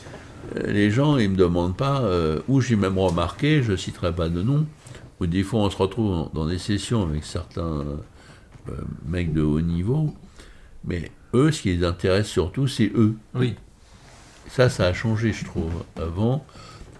les 0.67 0.91
gens, 0.91 1.19
ils 1.19 1.31
me 1.31 1.37
demandent 1.37 1.77
pas, 1.77 2.01
euh, 2.03 2.41
ou 2.49 2.61
j'ai 2.61 2.75
même 2.75 2.99
remarqué, 2.99 3.63
je 3.63 3.77
citerai 3.77 4.13
pas 4.13 4.29
de 4.29 4.43
nom, 4.43 4.67
où 5.21 5.27
des 5.27 5.45
fois 5.45 5.61
on 5.61 5.71
se 5.71 5.77
retrouve 5.77 6.29
dans 6.35 6.49
des 6.49 6.59
sessions 6.59 7.05
avec 7.05 7.23
certains 7.23 7.85
mecs 9.07 9.33
de 9.33 9.43
haut 9.43 9.61
niveau, 9.61 10.13
mais 10.85 11.13
eux, 11.33 11.53
ce 11.53 11.63
qui 11.63 11.77
les 11.77 11.85
intéresse 11.85 12.27
surtout, 12.27 12.67
c'est 12.67 12.91
eux. 12.97 13.15
Oui. 13.37 13.55
Ça, 14.49 14.69
ça 14.69 14.87
a 14.87 14.93
changé, 14.93 15.33
je 15.33 15.45
trouve. 15.45 15.85
Avant, 15.95 16.45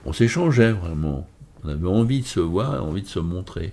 on 0.07 0.13
s'échangeait 0.13 0.71
vraiment. 0.71 1.27
On 1.65 1.69
avait 1.69 1.89
envie 1.89 2.21
de 2.21 2.27
se 2.27 2.41
voir, 2.41 2.85
envie 2.85 3.03
de 3.03 3.09
se 3.09 3.21
montrer. 3.21 3.73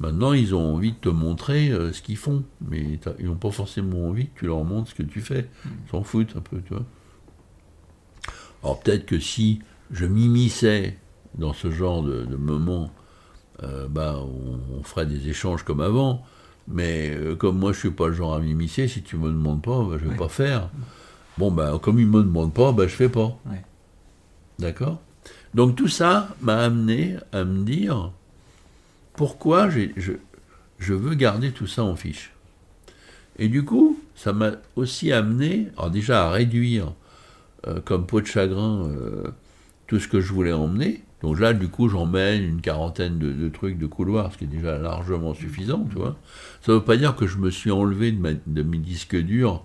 Maintenant, 0.00 0.32
ils 0.32 0.54
ont 0.54 0.74
envie 0.74 0.92
de 0.92 0.96
te 0.96 1.10
montrer 1.10 1.70
euh, 1.70 1.92
ce 1.92 2.00
qu'ils 2.00 2.16
font, 2.16 2.42
mais 2.66 2.98
ils 3.18 3.26
n'ont 3.26 3.34
pas 3.34 3.50
forcément 3.50 4.08
envie 4.08 4.28
que 4.28 4.40
tu 4.40 4.46
leur 4.46 4.64
montres 4.64 4.90
ce 4.90 4.94
que 4.94 5.02
tu 5.02 5.20
fais. 5.20 5.48
Ils 5.66 5.90
s'en 5.90 6.02
foutent 6.02 6.34
un 6.36 6.40
peu, 6.40 6.60
tu 6.62 6.72
vois. 6.72 6.84
Alors 8.62 8.80
peut-être 8.80 9.04
que 9.04 9.18
si 9.18 9.60
je 9.90 10.06
m'immisçais 10.06 10.96
dans 11.34 11.52
ce 11.52 11.70
genre 11.70 12.02
de, 12.02 12.24
moment, 12.36 12.90
euh, 13.62 13.88
bah, 13.88 14.18
on, 14.18 14.82
ferait 14.82 15.06
des 15.06 15.28
échanges 15.28 15.64
comme 15.64 15.80
avant. 15.80 16.24
Mais 16.66 17.10
euh, 17.10 17.36
comme 17.36 17.58
moi, 17.58 17.72
je 17.72 17.78
suis 17.78 17.90
pas 17.90 18.08
le 18.08 18.14
genre 18.14 18.34
à 18.34 18.40
m'immiscer, 18.40 18.88
si 18.88 19.02
tu 19.02 19.16
me 19.16 19.28
demandes 19.28 19.62
pas, 19.62 19.82
bah, 19.82 19.96
je 20.00 20.08
vais 20.08 20.16
pas 20.16 20.28
faire. 20.28 20.70
Bon, 21.36 21.50
bah, 21.50 21.78
comme 21.82 21.98
ils 21.98 22.06
me 22.06 22.22
demandent 22.22 22.54
pas, 22.54 22.72
bah, 22.72 22.86
je 22.86 22.94
fais 22.94 23.08
pas. 23.08 23.36
D'accord? 24.58 25.00
Donc 25.54 25.76
tout 25.76 25.88
ça 25.88 26.34
m'a 26.40 26.58
amené 26.58 27.16
à 27.32 27.44
me 27.44 27.64
dire 27.64 28.12
pourquoi 29.14 29.68
je, 29.68 30.14
veux 30.78 31.14
garder 31.14 31.50
tout 31.50 31.66
ça 31.66 31.82
en 31.82 31.96
fiche. 31.96 32.32
Et 33.38 33.48
du 33.48 33.64
coup, 33.64 33.98
ça 34.14 34.32
m'a 34.32 34.52
aussi 34.76 35.12
amené, 35.12 35.68
alors 35.76 35.90
déjà 35.90 36.26
à 36.26 36.30
réduire 36.30 36.92
euh, 37.66 37.80
comme 37.84 38.06
peau 38.06 38.20
de 38.20 38.26
chagrin 38.26 38.86
euh, 38.88 39.24
tout 39.86 39.98
ce 39.98 40.08
que 40.08 40.20
je 40.20 40.32
voulais 40.32 40.52
emmener. 40.52 41.02
Donc 41.22 41.38
là, 41.38 41.52
du 41.52 41.68
coup, 41.68 41.88
j'emmène 41.88 42.42
une 42.42 42.60
quarantaine 42.62 43.18
de, 43.18 43.48
trucs 43.50 43.76
de 43.76 43.86
couloir, 43.86 44.32
ce 44.32 44.38
qui 44.38 44.44
est 44.44 44.46
déjà 44.46 44.78
largement 44.78 45.34
suffisant, 45.34 45.86
tu 45.90 45.96
vois. 45.96 46.16
Ça 46.62 46.72
ne 46.72 46.78
veut 46.78 46.84
pas 46.84 46.96
dire 46.96 47.14
que 47.14 47.26
je 47.26 47.36
me 47.36 47.50
suis 47.50 47.70
enlevé 47.70 48.10
de, 48.12 48.38
de 48.46 48.62
mes 48.62 48.78
disques 48.78 49.16
durs 49.16 49.62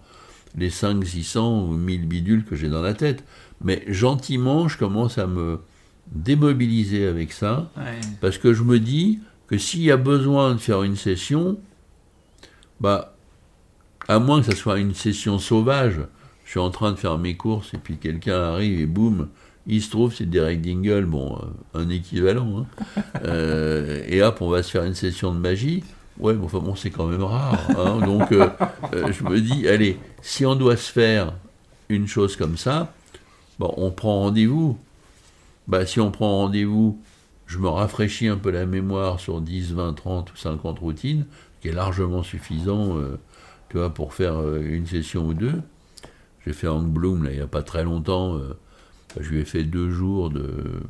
les 0.58 0.70
5, 0.70 1.06
600 1.06 1.68
ou 1.68 1.74
1000 1.78 2.08
bidules 2.08 2.44
que 2.44 2.56
j'ai 2.56 2.68
dans 2.70 2.82
la 2.82 2.94
tête. 2.94 3.24
Mais 3.64 3.84
gentiment, 3.88 4.68
je 4.68 4.78
commence 4.78 5.18
à 5.18 5.28
me 5.28 5.60
démobiliser 6.08 7.08
avec 7.08 7.32
ça, 7.32 7.70
parce 8.22 8.38
que 8.38 8.54
je 8.54 8.64
me 8.64 8.80
dis 8.80 9.20
que 9.48 9.58
s'il 9.58 9.82
y 9.82 9.92
a 9.92 9.98
besoin 9.98 10.54
de 10.54 10.60
faire 10.60 10.84
une 10.84 10.96
session, 10.96 11.58
bah, 12.80 13.16
à 14.08 14.20
moins 14.20 14.42
que 14.42 14.52
ce 14.52 14.56
soit 14.56 14.80
une 14.80 14.94
session 14.94 15.40
sauvage, 15.40 16.00
je 16.46 16.52
suis 16.52 16.60
en 16.60 16.70
train 16.70 16.92
de 16.92 16.98
faire 16.98 17.18
mes 17.18 17.36
courses 17.36 17.74
et 17.74 17.78
puis 17.78 17.98
quelqu'un 17.98 18.40
arrive 18.40 18.80
et 18.80 18.86
boum, 18.86 19.30
il 19.68 19.82
se 19.82 19.90
trouve, 19.90 20.14
c'est 20.14 20.30
Derek 20.30 20.62
Dingle, 20.62 21.06
bon, 21.06 21.38
euh, 21.38 21.82
un 21.82 21.90
équivalent, 21.90 22.60
hein. 22.60 23.02
euh, 23.24 24.04
et 24.08 24.22
hop, 24.22 24.38
on 24.42 24.50
va 24.50 24.62
se 24.62 24.70
faire 24.70 24.84
une 24.84 24.94
session 24.94 25.34
de 25.34 25.40
magie. 25.40 25.84
Ouais, 26.20 26.34
bon, 26.34 26.46
enfin 26.46 26.60
bon, 26.60 26.76
c'est 26.76 26.92
quand 26.92 27.08
même 27.08 27.24
rare. 27.24 27.60
Hein. 27.70 28.06
donc, 28.06 28.32
euh, 28.32 28.48
je 28.94 29.24
me 29.24 29.42
dis, 29.42 29.68
allez, 29.68 29.98
si 30.22 30.46
on 30.46 30.56
doit 30.56 30.78
se 30.78 30.92
faire 30.92 31.34
une 31.90 32.08
chose 32.08 32.36
comme 32.36 32.58
ça, 32.58 32.94
Bon, 33.60 33.74
on 33.78 33.92
prend 33.92 34.20
rendez-vous. 34.22 34.78
Bah, 35.68 35.86
si 35.86 36.00
on 36.00 36.12
prend 36.12 36.38
rendez-vous, 36.38 37.02
je 37.48 37.58
me 37.58 37.68
rafraîchis 37.68 38.28
un 38.28 38.38
peu 38.38 38.52
la 38.52 38.66
mémoire 38.66 39.20
sur 39.20 39.42
10, 39.42 39.74
20, 39.74 39.94
30 39.94 40.32
ou 40.32 40.36
50 40.36 40.80
routines, 40.80 41.26
qui 41.62 41.70
est 41.70 41.72
largement 41.72 42.24
suffisant 42.24 42.98
euh, 42.98 43.18
tu 43.70 43.78
vois, 43.78 43.94
pour 43.94 44.14
faire 44.14 44.36
euh, 44.36 44.62
une 44.62 44.86
session 44.86 45.28
ou 45.28 45.34
deux. 45.34 45.62
J'ai 46.46 46.54
fait 46.54 46.68
Hank 46.68 46.88
Bloom, 46.88 47.28
il 47.30 47.38
n'y 47.38 47.42
a 47.42 47.48
pas 47.48 47.64
très 47.64 47.84
longtemps. 47.84 48.38
Euh, 48.38 48.56
je 49.20 49.30
lui 49.30 49.40
ai 49.40 49.46
fait 49.46 49.64
deux 49.64 49.90
jours 49.90 50.30
de, 50.30 50.82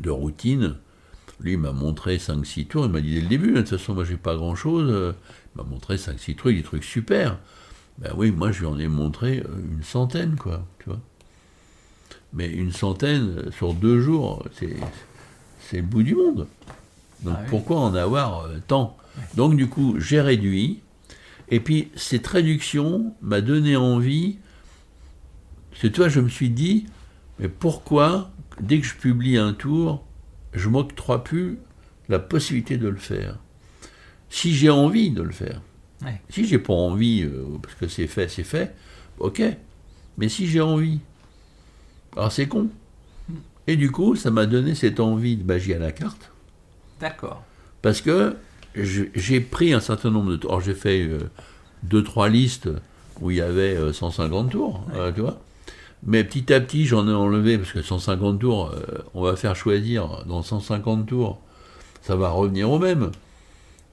de 0.00 0.10
routine. 0.10 0.76
Lui, 1.40 1.52
il 1.52 1.58
m'a 1.58 1.72
montré 1.72 2.16
5-6 2.16 2.66
tours. 2.66 2.86
Il 2.86 2.92
m'a 2.92 3.00
dit 3.00 3.14
dès 3.14 3.20
le 3.20 3.28
début, 3.28 3.52
de 3.52 3.58
toute 3.58 3.68
façon, 3.68 3.94
moi, 3.94 4.04
j'ai 4.04 4.16
pas 4.16 4.36
grand-chose. 4.36 5.14
Il 5.54 5.62
m'a 5.62 5.68
montré 5.68 5.96
5-6 5.96 6.36
trucs, 6.36 6.56
des 6.56 6.62
trucs 6.62 6.84
super. 6.84 7.38
Ben 7.98 8.12
oui, 8.16 8.30
moi, 8.30 8.50
je 8.52 8.60
lui 8.60 8.66
en 8.66 8.78
ai 8.78 8.88
montré 8.88 9.44
une 9.70 9.82
centaine, 9.82 10.36
quoi, 10.36 10.64
tu 10.78 10.88
vois 10.88 11.00
mais 12.32 12.48
une 12.50 12.72
centaine 12.72 13.50
sur 13.52 13.74
deux 13.74 14.00
jours, 14.00 14.44
c'est 14.52 15.76
le 15.76 15.82
bout 15.82 16.02
du 16.02 16.14
monde. 16.14 16.46
Donc 17.22 17.36
ah 17.38 17.44
pourquoi 17.48 17.80
en 17.80 17.94
avoir 17.94 18.44
euh, 18.44 18.58
tant? 18.66 18.96
Donc 19.34 19.56
du 19.56 19.68
coup, 19.68 19.98
j'ai 19.98 20.20
réduit, 20.20 20.80
et 21.48 21.60
puis 21.60 21.90
cette 21.96 22.26
réduction 22.26 23.14
m'a 23.22 23.40
donné 23.40 23.76
envie, 23.76 24.38
c'est 25.74 25.90
toi, 25.90 26.08
je 26.08 26.20
me 26.20 26.28
suis 26.28 26.50
dit, 26.50 26.86
mais 27.38 27.48
pourquoi, 27.48 28.30
dès 28.60 28.80
que 28.80 28.86
je 28.86 28.94
publie 28.94 29.36
un 29.36 29.52
tour, 29.52 30.04
je 30.52 30.68
m'octroie 30.68 31.24
plus 31.24 31.58
la 32.08 32.18
possibilité 32.18 32.76
de 32.76 32.88
le 32.88 32.96
faire? 32.96 33.38
Si 34.30 34.54
j'ai 34.54 34.70
envie 34.70 35.10
de 35.10 35.22
le 35.22 35.32
faire. 35.32 35.62
Si 36.30 36.46
j'ai 36.46 36.58
pas 36.58 36.74
envie, 36.74 37.22
euh, 37.22 37.44
parce 37.60 37.74
que 37.74 37.88
c'est 37.88 38.06
fait, 38.06 38.28
c'est 38.28 38.44
fait, 38.44 38.74
ok. 39.18 39.42
Mais 40.16 40.28
si 40.28 40.46
j'ai 40.46 40.60
envie, 40.60 41.00
alors 42.18 42.32
c'est 42.32 42.48
con. 42.48 42.68
Et 43.68 43.76
du 43.76 43.92
coup, 43.92 44.16
ça 44.16 44.30
m'a 44.30 44.46
donné 44.46 44.74
cette 44.74 44.98
envie 44.98 45.36
de 45.36 45.44
magie 45.44 45.72
à 45.72 45.78
la 45.78 45.92
carte. 45.92 46.32
D'accord. 47.00 47.44
Parce 47.80 48.00
que 48.00 48.36
j'ai 48.74 49.40
pris 49.40 49.72
un 49.72 49.80
certain 49.80 50.10
nombre 50.10 50.32
de 50.32 50.36
tours. 50.36 50.50
Alors 50.50 50.60
j'ai 50.60 50.74
fait 50.74 51.02
euh, 51.02 51.30
deux, 51.84 52.02
trois 52.02 52.28
listes 52.28 52.68
où 53.20 53.30
il 53.30 53.36
y 53.36 53.40
avait 53.40 53.92
150 53.92 54.46
euh, 54.46 54.50
tours, 54.50 54.84
euh, 54.94 55.12
tu 55.12 55.20
vois. 55.20 55.38
Mais 56.02 56.24
petit 56.24 56.52
à 56.52 56.60
petit, 56.60 56.86
j'en 56.86 57.08
ai 57.08 57.12
enlevé, 57.12 57.56
parce 57.56 57.72
que 57.72 57.82
150 57.82 58.40
tours, 58.40 58.74
on 59.14 59.22
va 59.22 59.36
faire 59.36 59.56
choisir 59.56 60.24
dans 60.26 60.42
150 60.42 61.06
tours, 61.06 61.40
ça 62.02 62.14
va 62.14 62.30
revenir 62.30 62.70
au 62.70 62.78
même. 62.78 63.10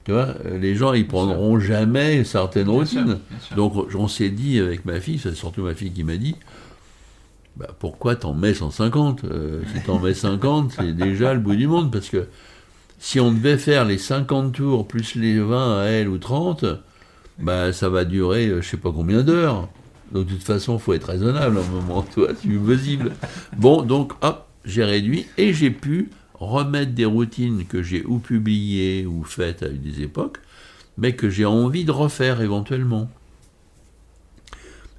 Tu 0.04 0.12
vois, 0.12 0.34
les 0.44 0.76
gens, 0.76 0.92
ils 0.92 1.06
prendront 1.06 1.58
jamais 1.58 2.22
certaines 2.22 2.68
routines. 2.68 3.18
Donc, 3.56 3.74
on 3.96 4.06
s'est 4.06 4.30
dit 4.30 4.60
avec 4.60 4.84
ma 4.84 5.00
fille, 5.00 5.18
c'est 5.18 5.34
surtout 5.34 5.62
ma 5.62 5.74
fille 5.74 5.90
qui 5.90 6.04
m'a 6.04 6.16
dit, 6.16 6.36
bah, 7.56 7.68
pourquoi 7.78 8.16
t'en 8.16 8.34
mets 8.34 8.54
150 8.54 9.24
euh, 9.24 9.62
Si 9.74 9.82
t'en 9.82 9.98
mets 9.98 10.14
50, 10.14 10.72
c'est 10.76 10.92
déjà 10.92 11.32
le 11.32 11.40
bout 11.40 11.56
du 11.56 11.66
monde, 11.66 11.90
parce 11.90 12.08
que 12.10 12.26
si 12.98 13.18
on 13.18 13.32
devait 13.32 13.58
faire 13.58 13.84
les 13.84 13.98
50 13.98 14.52
tours 14.52 14.86
plus 14.86 15.14
les 15.14 15.38
20 15.38 15.80
à 15.80 15.84
elle 15.84 16.08
ou 16.08 16.18
30, 16.18 16.66
bah, 17.38 17.72
ça 17.72 17.88
va 17.88 18.04
durer 18.04 18.48
euh, 18.48 18.60
je 18.60 18.68
sais 18.68 18.76
pas 18.76 18.92
combien 18.92 19.22
d'heures. 19.22 19.68
Donc 20.12 20.26
de 20.26 20.34
toute 20.34 20.42
façon, 20.42 20.78
faut 20.78 20.92
être 20.92 21.08
raisonnable 21.08 21.58
à 21.58 21.60
un 21.60 21.68
moment, 21.68 22.02
toi, 22.14 22.28
c'est 22.40 22.48
possible. 22.48 23.12
Bon, 23.56 23.82
donc 23.82 24.12
hop, 24.22 24.46
j'ai 24.64 24.84
réduit 24.84 25.26
et 25.38 25.52
j'ai 25.52 25.70
pu 25.70 26.10
remettre 26.34 26.92
des 26.92 27.06
routines 27.06 27.64
que 27.64 27.82
j'ai 27.82 28.04
ou 28.04 28.18
publiées 28.18 29.06
ou 29.06 29.24
faites 29.24 29.62
à 29.62 29.68
des 29.68 30.02
époques, 30.02 30.38
mais 30.98 31.14
que 31.14 31.30
j'ai 31.30 31.46
envie 31.46 31.84
de 31.84 31.90
refaire 31.90 32.42
éventuellement. 32.42 33.08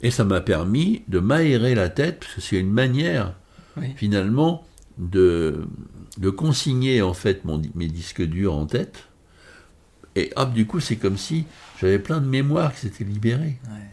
Et 0.02 0.12
ça 0.12 0.24
m'a 0.24 0.42
permis 0.42 1.04
de 1.08 1.20
m'aérer 1.20 1.74
la 1.76 1.90
tête, 1.90 2.20
parce 2.20 2.36
que 2.36 2.42
c'est 2.42 2.60
une 2.60 2.72
manière, 2.72 3.34
Oui. 3.78 3.94
finalement, 3.96 4.66
de, 4.98 5.66
de 6.18 6.30
consigner 6.30 7.02
en 7.02 7.14
fait 7.14 7.46
mon, 7.46 7.62
mes 7.76 7.88
disques 7.88 8.22
durs 8.24 8.54
en 8.56 8.66
tête. 8.66 9.06
Et 10.16 10.32
hop, 10.36 10.54
du 10.54 10.66
coup, 10.66 10.80
c'est 10.80 10.96
comme 10.96 11.18
si 11.18 11.46
j'avais 11.80 12.00
plein 12.00 12.20
de 12.22 12.28
mémoires 12.28 12.74
qui 12.74 12.82
s'étaient 12.82 13.04
libérées. 13.04 13.58
Ouais. 13.66 13.90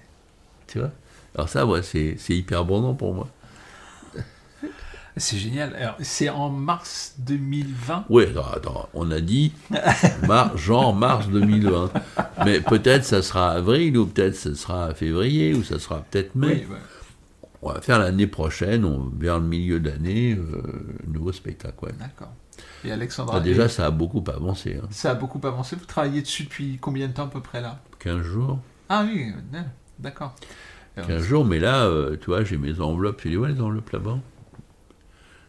Tu 0.67 0.79
vois? 0.79 0.93
Alors 1.35 1.49
ça, 1.49 1.67
ouais, 1.67 1.83
c'est 1.83 2.17
c'est 2.19 2.35
hyper 2.37 2.61
abondant 2.61 2.95
pour 2.95 3.13
moi. 3.15 3.29
C'est 5.17 5.37
génial. 5.39 5.75
Alors, 5.77 5.95
c'est 6.01 6.29
en 6.29 6.51
mars 6.51 7.15
2020. 7.19 8.07
Oui, 8.09 8.25
attends, 8.25 8.51
attends, 8.53 8.89
on 8.95 9.11
a 9.13 9.21
dit 9.21 9.53
mar- 10.27 10.57
genre 10.59 10.93
mars 10.95 11.29
2020. 11.29 11.93
Mais 12.45 12.61
peut-être 12.61 13.05
ça 13.05 13.23
sera 13.23 13.53
avril, 13.53 13.97
ou 13.97 14.07
peut-être 14.07 14.35
ça 14.35 14.55
sera 14.57 14.93
février, 14.95 15.55
ou 15.55 15.63
ça 15.63 15.79
sera 15.79 16.01
peut-être 16.01 16.35
mai. 16.35 16.67
Oui, 16.69 16.75
ouais. 16.75 16.81
On 17.63 17.73
va 17.73 17.81
faire 17.81 17.99
l'année 18.01 18.27
prochaine, 18.27 18.85
on, 18.85 19.11
vers 19.17 19.39
le 19.39 19.47
milieu 19.47 19.79
d'année, 19.81 20.35
euh, 20.37 20.63
nouveau 21.07 21.33
spectacle. 21.33 21.77
ouais. 21.87 21.93
D'accord. 21.99 22.33
Et 22.85 22.91
Alexandra, 22.93 23.37
Ah, 23.39 23.41
déjà, 23.41 23.69
ça 23.69 23.87
a 23.87 23.91
beaucoup 23.91 24.23
avancé. 24.29 24.79
hein. 24.83 24.87
ça 24.91 25.13
a 25.13 25.15
beaucoup 25.15 25.41
avancé. 25.47 25.77
Vous 25.77 25.87
travaillez 25.87 26.21
dessus 26.23 26.43
depuis 26.45 26.77
combien 26.81 27.07
de 27.09 27.13
temps 27.13 27.25
à 27.25 27.29
peu 27.29 27.41
près 27.41 27.61
là? 27.63 27.81
15 28.01 28.21
jours. 28.23 28.59
Ah 28.89 29.07
oui, 29.07 29.33
euh, 29.55 29.61
d'accord. 29.99 30.35
Alors, 30.97 31.09
15 31.09 31.23
jours, 31.23 31.45
mais 31.45 31.59
là, 31.59 31.85
euh, 31.87 32.17
tu 32.21 32.27
vois, 32.27 32.45
j'ai 32.45 32.59
mes 32.59 32.81
enveloppes. 32.81 33.21
Tu 33.23 33.31
les 33.31 33.37
vois, 33.37 33.49
les 33.49 33.61
enveloppes 33.61 33.91
là-bas? 33.91 34.19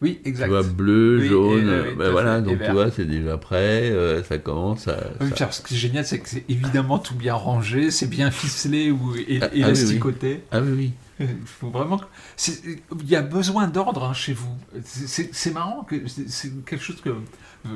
Oui, 0.02 0.20
exact. 0.26 0.46
Tu 0.46 0.50
vois, 0.52 0.64
bleu, 0.64 1.20
Oui, 1.22 1.28
jaune. 1.30 1.70
et, 1.70 1.90
oui, 1.90 1.96
ben 1.98 2.12
voilà, 2.12 2.36
fait, 2.38 2.42
donc 2.44 2.62
tu 2.64 2.72
vois, 2.72 2.92
c'est 2.92 3.06
déjà 3.06 3.38
prêt. 3.38 3.90
euh, 3.92 4.24
ça 4.24 4.38
commence 4.38 4.88
à. 4.88 4.98
Oui, 5.22 5.30
ça- 5.30 5.36
Pierre, 5.36 5.54
ce 5.54 5.62
qui 5.62 5.74
est 5.74 5.78
génial, 5.78 6.06
c'est 6.06 6.20
que 6.20 6.28
c'est 6.30 6.44
évidemment 6.50 7.00
tout 7.00 7.16
bien 7.16 7.34
rangé, 7.36 7.92
c'est 7.92 8.08
bien 8.10 8.30
ficelé 8.32 8.92
ou 8.92 9.16
é- 9.16 9.40
Ah, 9.42 9.46
ah 9.46 9.50
oui, 9.54 9.60
élasticoté. 9.62 10.44
Ah 10.52 10.60
oui, 10.62 10.72
oui. 10.76 10.92
Il 11.22 11.28
faut 11.46 11.70
vraiment. 11.70 12.02
c'est- 12.36 12.62
Il 13.02 13.10
y 13.10 13.16
a 13.16 13.22
besoin 13.22 13.68
d'ordre 13.68 14.04
hein, 14.04 14.14
chez 14.14 14.34
vous. 14.34 14.54
C'est- 14.84 15.08
C'est 15.08 15.30
c'est 15.34 15.52
marrant 15.52 15.84
que 15.84 16.08
c'est 16.08 16.30
c'est 16.30 16.52
quelque 16.66 16.84
chose 16.84 17.00
que. 17.02 17.12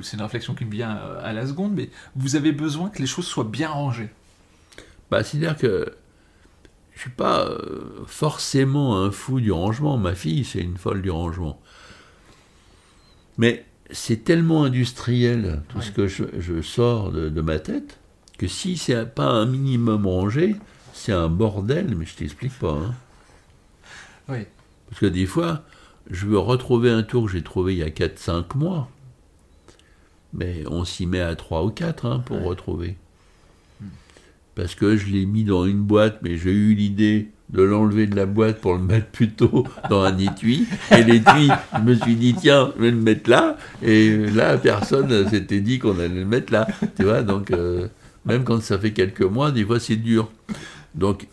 C'est 0.04 0.18
une 0.18 0.24
réflexion 0.24 0.54
qui 0.54 0.66
me 0.66 0.72
vient 0.72 0.98
euh, 0.98 1.20
à 1.24 1.32
la 1.34 1.48
seconde, 1.48 1.74
mais 1.74 1.90
vous 2.16 2.36
avez 2.36 2.52
besoin 2.52 2.90
que 2.90 3.00
les 3.00 3.08
choses 3.08 3.26
soient 3.26 3.44
bien 3.46 3.70
rangées. 3.70 4.10
Bah, 5.10 5.24
c'est-à-dire 5.24 5.58
que 5.58 5.94
je 6.96 7.00
suis 7.02 7.10
pas 7.10 7.46
euh, 7.46 8.04
forcément 8.06 8.98
un 9.02 9.10
fou 9.10 9.40
du 9.40 9.52
rangement. 9.52 9.98
Ma 9.98 10.14
fille, 10.16 10.44
c'est 10.44 10.60
une 10.60 10.78
folle 10.78 11.02
du 11.02 11.10
rangement. 11.10 11.60
Mais 13.40 13.66
c'est 13.90 14.24
tellement 14.24 14.64
industriel 14.66 15.62
tout 15.70 15.82
ce 15.82 15.90
que 15.92 16.06
je, 16.08 16.26
je 16.38 16.62
sors 16.62 17.12
de, 17.12 17.30
de 17.30 17.42
ma 17.42 17.58
tête 17.58 17.98
que 18.38 18.48
si 18.48 18.78
c'est 18.78 19.06
pas 19.16 19.26
un 19.30 19.46
minimum 19.48 20.06
rangé, 20.06 20.56
c'est 20.94 21.12
un 21.14 21.28
bordel. 21.30 21.96
Mais 21.96 22.06
je 22.06 22.16
t'explique 22.16 22.58
pas. 22.60 22.74
hein. 22.74 22.94
Oui. 24.28 24.40
Parce 24.90 25.00
que 25.02 25.06
des 25.08 25.26
fois, 25.26 25.64
je 26.12 26.26
veux 26.28 26.38
retrouver 26.38 26.92
un 26.92 27.02
tour 27.04 27.26
que 27.26 27.32
j'ai 27.32 27.42
trouvé 27.44 27.74
il 27.74 27.80
y 27.80 27.84
a 27.84 27.90
4-5 27.90 28.56
mois. 28.58 28.90
Mais 30.34 30.64
on 30.68 30.86
s'y 30.86 31.06
met 31.08 31.22
à 31.22 31.36
3 31.36 31.64
ou 31.66 31.70
4 31.72 32.06
hein, 32.06 32.20
pour 32.26 32.38
Ouais. 32.38 32.44
retrouver. 32.48 32.98
Parce 34.60 34.76
que 34.76 34.98
je 34.98 35.08
l'ai 35.08 35.26
mis 35.26 35.46
dans 35.46 35.64
une 35.66 35.80
boîte, 35.84 36.20
mais 36.22 36.38
j'ai 36.38 36.52
eu 36.52 36.74
l'idée 36.74 37.30
de 37.50 37.64
l'enlever 37.64 38.08
de 38.08 38.16
la 38.18 38.26
boîte 38.26 38.60
pour 38.60 38.74
le 38.74 38.82
mettre 38.82 39.08
plutôt 39.08 39.66
dans 39.90 40.02
un 40.02 40.18
étui. 40.18 40.68
Et 40.92 41.02
l'étui, 41.02 41.48
je 41.78 41.82
me 41.82 41.94
suis 41.96 42.16
dit, 42.18 42.36
tiens, 42.36 42.74
je 42.76 42.82
vais 42.82 42.92
le 42.92 42.98
mettre 42.98 43.30
là. 43.30 43.56
Et 43.82 44.18
là, 44.18 44.58
personne 44.58 45.30
s'était 45.30 45.62
dit 45.62 45.80
qu'on 45.80 45.98
allait 45.98 46.10
le 46.10 46.26
mettre 46.26 46.52
là. 46.52 46.68
Tu 46.98 47.06
vois, 47.06 47.22
donc, 47.24 47.52
euh, 47.52 47.88
même 48.26 48.44
quand 48.44 48.62
ça 48.62 48.78
fait 48.78 48.92
quelques 48.92 49.22
mois, 49.22 49.52
des 49.52 49.64
fois, 49.64 49.80
c'est 49.80 49.96
dur. 49.96 50.30
Donc, 50.94 51.28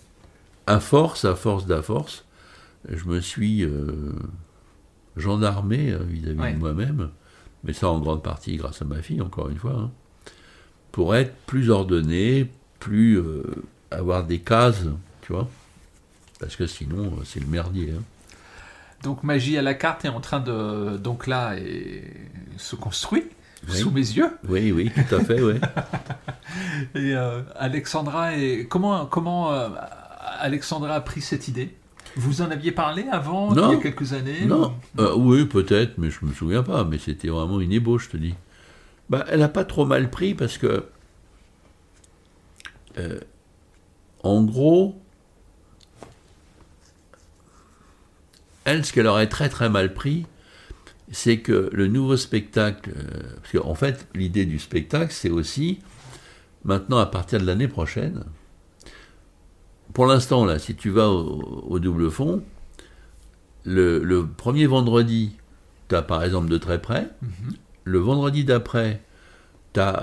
à 0.68 0.78
force, 0.78 1.24
à 1.24 1.34
force, 1.34 1.66
d'à 1.66 1.82
force, 1.82 2.24
je 2.88 3.06
me 3.06 3.18
suis 3.20 3.64
euh, 3.64 4.12
gendarmé 5.16 5.90
euh, 5.92 5.98
vis-à-vis 6.08 6.38
Ouais. 6.40 6.52
de 6.52 6.58
moi-même, 6.58 7.08
mais 7.64 7.72
ça 7.72 7.88
en 7.88 7.98
grande 7.98 8.22
partie 8.22 8.56
grâce 8.56 8.82
à 8.82 8.84
ma 8.84 9.02
fille, 9.02 9.20
encore 9.20 9.48
une 9.48 9.58
fois, 9.58 9.74
hein, 9.76 9.90
pour 10.92 11.16
être 11.16 11.34
plus 11.46 11.70
ordonné, 11.70 12.48
plus 12.80 13.18
euh, 13.18 13.42
avoir 13.90 14.24
des 14.24 14.38
cases, 14.38 14.84
tu 15.22 15.32
vois, 15.32 15.48
parce 16.40 16.56
que 16.56 16.66
sinon 16.66 17.04
euh, 17.18 17.22
c'est 17.24 17.40
le 17.40 17.46
merdier. 17.46 17.92
hein. 17.96 18.02
Donc 19.02 19.22
Magie 19.22 19.58
à 19.58 19.62
la 19.62 19.74
carte 19.74 20.04
est 20.04 20.08
en 20.08 20.20
train 20.20 20.40
de 20.40 20.96
donc 20.96 21.26
là 21.26 21.54
et 21.56 22.02
se 22.56 22.76
construit 22.76 23.24
Oui. 23.68 23.76
sous 23.76 23.90
mes 23.90 24.00
yeux. 24.00 24.30
Oui, 24.48 24.72
oui, 24.72 24.90
tout 24.94 25.14
à 25.14 25.20
fait, 25.22 25.40
oui. 25.42 25.54
Et 26.94 27.14
euh, 27.14 27.42
Alexandra 27.56 28.36
et 28.36 28.66
comment 28.68 29.06
comment 29.06 29.52
euh, 29.52 29.68
Alexandra 30.40 30.94
a 30.94 31.00
pris 31.00 31.20
cette 31.20 31.48
idée? 31.48 31.74
Vous 32.16 32.40
en 32.40 32.50
aviez 32.50 32.72
parlé 32.72 33.04
avant 33.12 33.52
Non. 33.52 33.72
il 33.72 33.76
y 33.76 33.78
a 33.78 33.82
quelques 33.82 34.14
années 34.14 34.46
Non, 34.46 34.72
ou- 34.96 35.00
euh, 35.02 35.14
oui, 35.16 35.44
peut-être, 35.44 35.98
mais 35.98 36.10
je 36.10 36.24
me 36.24 36.32
souviens 36.32 36.62
pas. 36.62 36.84
Mais 36.84 36.96
c'était 36.98 37.28
vraiment 37.28 37.60
une 37.60 37.72
ébauche, 37.72 38.04
je 38.06 38.10
te 38.10 38.16
dis. 38.16 38.34
Bah, 39.10 39.24
elle 39.28 39.42
a 39.42 39.48
pas 39.48 39.64
trop 39.64 39.84
mal 39.84 40.08
pris 40.10 40.34
parce 40.34 40.56
que, 40.56 40.84
euh, 42.98 43.20
en 44.22 44.42
gros, 44.44 45.00
elle, 48.64 48.84
ce 48.84 48.92
qu'elle 48.92 49.06
aurait 49.06 49.28
très 49.28 49.48
très 49.48 49.68
mal 49.68 49.94
pris, 49.94 50.26
c'est 51.12 51.38
que 51.38 51.70
le 51.72 51.86
nouveau 51.86 52.16
spectacle, 52.16 52.90
euh, 52.96 53.22
parce 53.42 53.52
qu'en 53.52 53.74
fait, 53.74 54.08
l'idée 54.14 54.44
du 54.44 54.58
spectacle, 54.58 55.12
c'est 55.12 55.30
aussi, 55.30 55.78
maintenant, 56.64 56.98
à 56.98 57.06
partir 57.06 57.40
de 57.40 57.46
l'année 57.46 57.68
prochaine, 57.68 58.24
pour 59.94 60.06
l'instant, 60.06 60.44
là, 60.44 60.58
si 60.58 60.74
tu 60.74 60.90
vas 60.90 61.08
au, 61.08 61.64
au 61.68 61.78
double 61.78 62.10
fond, 62.10 62.42
le, 63.64 64.02
le 64.02 64.26
premier 64.26 64.66
vendredi, 64.66 65.36
tu 65.88 65.94
as 65.94 66.02
par 66.02 66.22
exemple 66.22 66.48
de 66.48 66.58
très 66.58 66.80
près. 66.80 67.08
Mhm. 67.22 67.54
Le 67.84 67.98
vendredi 67.98 68.44
d'après, 68.44 69.02
tu 69.72 69.80
as 69.80 70.02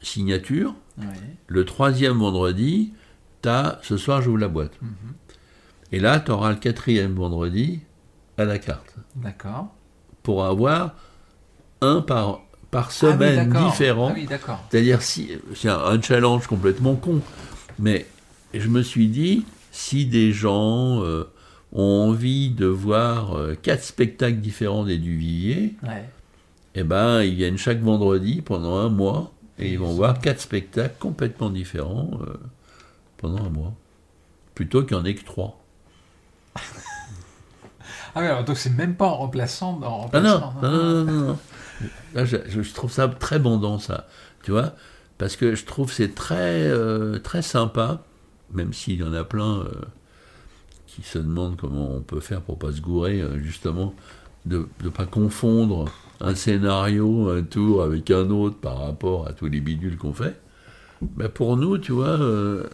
signature. 0.00 0.74
Ouais. 0.98 1.06
Le 1.46 1.64
troisième 1.64 2.18
vendredi, 2.18 2.92
tu 3.42 3.48
as 3.48 3.78
ce 3.82 3.96
soir 3.96 4.22
j'ouvre 4.22 4.38
la 4.38 4.48
boîte. 4.48 4.72
Mhm. 4.82 4.90
Et 5.92 6.00
là, 6.00 6.20
tu 6.20 6.30
auras 6.30 6.50
le 6.50 6.56
quatrième 6.56 7.14
vendredi 7.14 7.80
à 8.38 8.44
la 8.44 8.58
carte. 8.58 8.94
D'accord. 9.16 9.68
Pour 10.22 10.44
avoir 10.44 10.94
un 11.80 12.00
par, 12.00 12.40
par 12.70 12.84
Ah 12.84 12.88
oui, 12.88 12.94
semaine 12.94 13.52
différent. 13.52 14.08
Ah 14.10 14.14
oui, 14.14 14.26
d'accord. 14.26 14.60
C'est-à-dire, 14.70 15.02
si, 15.02 15.30
c'est 15.54 15.68
un, 15.68 15.78
un 15.78 16.00
challenge 16.00 16.46
complètement 16.46 16.94
con, 16.94 17.20
mais 17.78 18.06
je 18.54 18.68
me 18.68 18.82
suis 18.82 19.08
dit, 19.08 19.44
si 19.72 20.06
des 20.06 20.32
gens 20.32 21.02
euh, 21.02 21.24
ont 21.72 22.08
envie 22.08 22.50
de 22.50 22.66
voir 22.66 23.36
euh, 23.36 23.54
quatre 23.60 23.82
spectacles 23.82 24.38
différents 24.40 24.84
des 24.84 24.98
Duvivier, 24.98 25.74
Ouais. 25.82 26.08
eh 26.76 26.84
ben, 26.84 27.22
ils 27.22 27.34
viennent 27.34 27.58
chaque 27.58 27.80
vendredi 27.80 28.42
pendant 28.42 28.76
un 28.76 28.88
mois 28.90 29.32
et 29.60 29.72
ils 29.72 29.78
vont 29.78 29.92
voir 29.94 30.20
quatre 30.20 30.40
spectacles 30.40 30.96
complètement 30.98 31.50
différents 31.50 32.10
euh, 32.22 32.34
pendant 33.18 33.44
un 33.44 33.50
mois. 33.50 33.74
Plutôt 34.54 34.84
qu'il 34.84 34.96
n'y 34.96 35.02
en 35.02 35.06
ait 35.06 35.14
que 35.14 35.24
trois. 35.24 35.60
Ah 38.14 38.20
oui, 38.20 38.26
alors 38.26 38.44
donc 38.44 38.56
c'est 38.56 38.70
même 38.70 38.96
pas 38.96 39.06
en 39.06 39.16
remplaçant 39.18 39.80
en 39.82 40.10
Ah 40.12 40.20
non, 40.20 40.40
non, 40.62 40.62
non, 40.62 41.04
non, 41.04 41.26
non. 41.26 41.38
Là, 42.14 42.24
je, 42.24 42.36
je- 42.48 42.74
trouve 42.74 42.90
ça 42.90 43.08
très 43.08 43.38
bandant, 43.38 43.78
ça. 43.78 44.06
Tu 44.42 44.50
vois? 44.50 44.74
Parce 45.18 45.36
que 45.36 45.54
je 45.54 45.64
trouve 45.64 45.92
c'est 45.92 46.14
très, 46.14 46.64
euh, 46.68 47.18
très 47.18 47.42
sympa, 47.42 48.02
même 48.52 48.72
s'il 48.72 48.96
y 48.98 49.02
en 49.02 49.12
a 49.12 49.22
plein 49.24 49.60
euh, 49.60 49.70
qui 50.86 51.02
se 51.02 51.18
demandent 51.18 51.56
comment 51.56 51.94
on 51.94 52.00
peut 52.00 52.20
faire 52.20 52.40
pour 52.42 52.58
pas 52.58 52.72
se 52.72 52.80
gourer, 52.80 53.22
justement, 53.42 53.94
de 54.44 54.68
ne 54.82 54.88
pas 54.88 55.06
confondre 55.06 55.86
un 56.20 56.34
scénario, 56.34 57.30
un 57.30 57.42
tour 57.42 57.82
avec 57.82 58.10
un 58.10 58.28
autre 58.30 58.56
par 58.58 58.78
rapport 58.78 59.26
à 59.26 59.32
tous 59.32 59.46
les 59.46 59.60
bidules 59.60 59.96
qu'on 59.96 60.12
fait. 60.12 60.38
Ben 61.02 61.28
pour 61.28 61.56
nous, 61.56 61.78
tu 61.78 61.92
vois, 61.92 62.20
euh, 62.20 62.64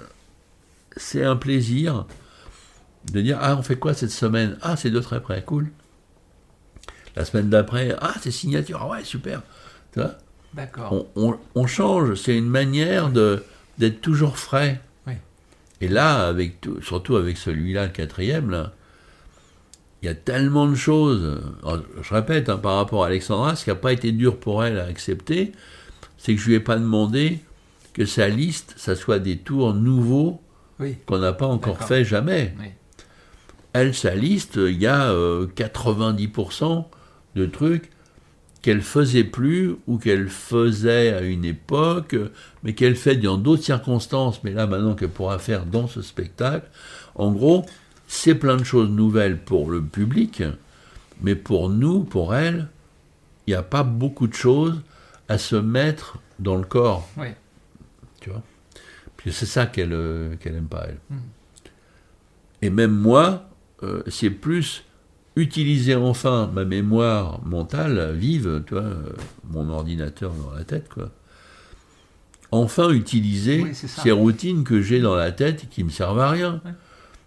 c'est 0.97 1.25
un 1.25 1.37
plaisir 1.37 2.07
de 3.13 3.21
dire 3.21 3.39
Ah, 3.41 3.57
on 3.57 3.63
fait 3.63 3.77
quoi 3.77 3.95
cette 3.95 4.11
semaine? 4.11 4.59
Ah, 4.63 4.77
c'est 4.77 4.91
de 4.91 5.01
très 5.01 5.21
près, 5.21 5.43
cool. 5.45 5.71
La 7.15 7.25
semaine 7.25 7.49
d'après, 7.49 7.95
ah, 8.01 8.15
c'est 8.21 8.31
signature, 8.31 8.81
ah 8.83 8.89
ouais, 8.89 9.05
super. 9.05 9.43
Tu 9.93 10.01
vois? 10.01 10.17
D'accord. 10.55 11.07
on, 11.17 11.29
on- 11.31 11.39
on 11.55 11.67
change, 11.67 12.15
c'est 12.15 12.37
une 12.37 12.49
manière 12.49 13.11
de 13.11 13.45
d'être 13.79 14.01
toujours 14.01 14.39
frais. 14.39 14.81
Oui. 15.07 15.13
Et 15.83 15.89
là, 15.89 16.27
avec 16.27 16.61
tout- 16.63 16.81
surtout 16.81 17.17
avec 17.17 17.37
celui-là, 17.37 17.85
le 17.87 17.93
quatrième, 17.93 18.51
là, 18.51 18.73
il 20.03 20.07
y 20.07 20.09
a 20.09 20.15
tellement 20.15 20.67
de 20.69 20.75
choses. 20.75 21.41
Je 22.03 22.15
répète, 22.15 22.49
hein, 22.49 22.59
par 22.59 22.77
rapport 22.77 23.05
à 23.05 23.07
Alexandra, 23.09 23.57
ce 23.57 23.65
qui 23.65 23.71
n'a 23.71 23.77
pas 23.77 23.93
été 23.93 24.13
dur 24.13 24.39
pour 24.39 24.63
elle 24.65 24.79
à 24.79 24.85
accepter, 24.85 25.53
c'est 26.19 26.35
que 26.35 26.41
je 26.41 26.47
lui 26.49 26.55
ai 26.55 26.61
pas 26.61 26.77
demandé 26.77 27.39
que 27.93 28.05
sa 28.05 28.29
liste, 28.29 28.75
ça 28.77 28.95
soit 28.95 29.19
des 29.19 29.39
tours 29.39 29.73
nouveaux 29.75 30.41
Oui. 30.79 30.97
qu'on 31.07 31.19
n'a 31.19 31.33
pas 31.33 31.47
encore 31.47 31.83
fait 31.83 32.05
jamais. 32.05 32.55
Oui. 32.61 32.67
Elle, 33.73 33.95
sa 33.95 34.15
liste, 34.15 34.57
il 34.57 34.79
y 34.81 34.87
a 34.87 35.11
euh, 35.11 35.47
90% 35.57 36.85
de 37.35 37.47
trucs 37.47 37.91
qu'elle 38.63 38.83
faisait 38.83 39.25
plus 39.25 39.77
ou 39.87 39.99
qu'elle 39.99 40.29
faisait 40.29 41.13
à 41.13 41.21
une 41.21 41.45
époque, 41.45 42.15
euh, 42.15 42.33
mais 42.65 42.75
qu'elle 42.75 42.97
fait 42.97 43.17
dans 43.17 43.37
d'autres 43.39 43.63
circonstances, 43.63 44.43
mais 44.45 44.53
là 44.53 44.67
maintenant 44.67 44.95
qu'elle 44.95 45.11
pourra 45.11 45.39
faire 45.39 45.67
dans 45.67 45.87
ce 45.89 46.03
spectacle. 46.03 46.67
En 47.15 47.31
gros, 47.33 47.65
c'est 48.07 48.35
plein 48.35 48.57
de 48.57 48.64
choses 48.64 48.88
nouvelles 48.90 49.38
pour 49.38 49.71
le 49.71 49.83
public, 49.83 50.42
mais 51.23 51.35
pour 51.35 51.69
nous, 51.71 52.05
pour 52.05 52.35
elle, 52.35 52.69
il 53.47 53.51
n'y 53.51 53.55
a 53.57 53.62
pas 53.62 53.83
beaucoup 53.83 54.27
de 54.27 54.35
choses 54.35 54.81
à 55.29 55.38
se 55.38 55.57
mettre 55.57 56.19
dans 56.38 56.57
le 56.57 56.64
corps, 56.64 57.09
Oui. 57.16 57.29
tu 58.21 58.31
vois? 58.31 58.42
Puis 59.16 59.33
c'est 59.33 59.47
ça 59.47 59.66
qu'elle 59.66 59.92
euh, 59.92 60.37
qu'elle 60.37 60.55
aime 60.55 60.69
pas, 60.69 60.85
elle. 60.88 60.99
Mhm. 61.11 61.21
Et 62.62 62.71
même 62.71 62.92
moi, 62.92 63.49
euh, 63.83 64.03
c'est 64.09 64.31
plus 64.31 64.85
utiliser 65.35 65.95
enfin 65.95 66.51
ma 66.53 66.64
mémoire 66.64 67.45
mentale 67.45 68.14
vive, 68.14 68.62
tu 68.66 68.75
vois, 68.75 68.85
euh, 68.85 69.12
mon 69.51 69.69
ordinateur 69.69 70.33
dans 70.33 70.53
la 70.53 70.64
tête, 70.64 70.88
quoi. 70.88 71.11
Enfin 72.53 72.90
utiliser 72.90 73.62
Oui, 73.62 73.75
ces 73.75 74.12
routines 74.12 74.62
que 74.64 74.81
j'ai 74.81 75.01
dans 75.01 75.16
la 75.16 75.33
tête 75.33 75.64
et 75.64 75.66
qui 75.66 75.83
me 75.83 75.90
servent 75.90 76.21
à 76.21 76.31
rien. 76.31 76.61
Ouais. 76.64 76.71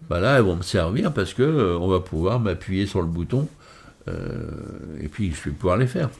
Bah 0.08 0.20
là, 0.20 0.36
elles 0.38 0.42
vont 0.44 0.56
me 0.56 0.62
servir 0.62 1.12
parce 1.12 1.34
que 1.34 1.42
euh, 1.42 1.78
on 1.78 1.88
va 1.88 2.00
pouvoir 2.00 2.40
m'appuyer 2.40 2.86
sur 2.86 3.00
le 3.00 3.06
bouton 3.06 3.48
euh, 4.08 4.50
et 5.00 5.08
puis 5.08 5.32
je 5.32 5.48
vais 5.50 5.54
pouvoir 5.54 5.76
les 5.76 5.86
faire. 5.86 6.10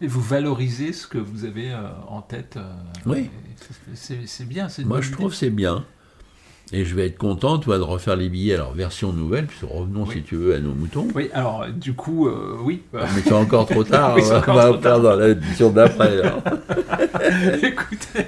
Et 0.00 0.06
vous 0.06 0.20
valorisez 0.20 0.92
ce 0.92 1.06
que 1.06 1.18
vous 1.18 1.44
avez 1.44 1.70
euh, 1.72 1.78
en 2.08 2.20
tête. 2.20 2.58
Oui. 3.06 3.30
c'est- 3.94 4.44
bien. 4.44 4.68
Moi, 4.84 5.00
je 5.00 5.06
idée. 5.08 5.16
trouve 5.16 5.30
que 5.30 5.36
c'est 5.36 5.50
bien. 5.50 5.84
Et 6.76 6.84
je 6.84 6.96
vais 6.96 7.06
être 7.06 7.18
content, 7.18 7.58
toi, 7.58 7.78
de 7.78 7.82
refaire 7.84 8.16
les 8.16 8.28
billets. 8.28 8.54
Alors, 8.54 8.72
version 8.74 9.12
nouvelle, 9.12 9.46
puis 9.46 9.58
revenons, 9.64 10.02
Oui. 10.08 10.14
si 10.16 10.22
tu 10.22 10.34
veux, 10.34 10.54
à 10.56 10.58
nos 10.58 10.74
moutons. 10.74 11.06
Oui, 11.14 11.30
alors, 11.32 11.66
du 11.68 11.94
coup, 11.94 12.26
euh, 12.26 12.56
oui. 12.62 12.82
Mais 12.92 13.00
c'est 13.22 13.32
encore 13.32 13.66
trop 13.66 13.84
tard, 13.84 14.12
Oui, 14.16 14.22
on 14.22 14.26
c'est 14.26 14.32
va, 14.32 14.38
encore 14.40 14.54
on 14.54 14.58
va 14.58 14.64
trop 14.64 14.72
faire 14.72 14.80
tard. 14.82 15.00
dans 15.00 15.14
l'édition 15.16 15.70
d'après. 15.70 16.16
Écoutez, 17.62 18.26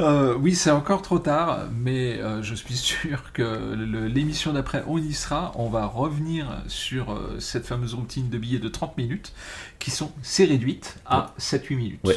euh, 0.00 0.34
oui, 0.40 0.54
c'est 0.56 0.72
encore 0.72 1.00
trop 1.02 1.20
tard, 1.20 1.60
mais 1.80 2.18
euh, 2.20 2.42
je 2.42 2.54
suis 2.56 2.74
sûr 2.76 3.32
que 3.32 3.74
l'émission 4.08 4.52
d'après, 4.52 4.82
on 4.88 4.98
y 4.98 5.12
sera. 5.12 5.52
On 5.54 5.68
va 5.68 5.86
revenir 5.86 6.46
sur 6.66 7.16
cette 7.38 7.66
fameuse 7.66 7.94
routine 7.94 8.28
de 8.30 8.38
billets 8.38 8.58
de 8.58 8.68
30 8.68 8.96
minutes, 8.98 9.32
qui 9.78 9.90
sont 9.92 10.10
c'est 10.22 10.44
réduite 10.44 10.98
à 11.06 11.34
7-8 11.38 11.76
minutes. 11.76 12.00
Ouais. 12.04 12.16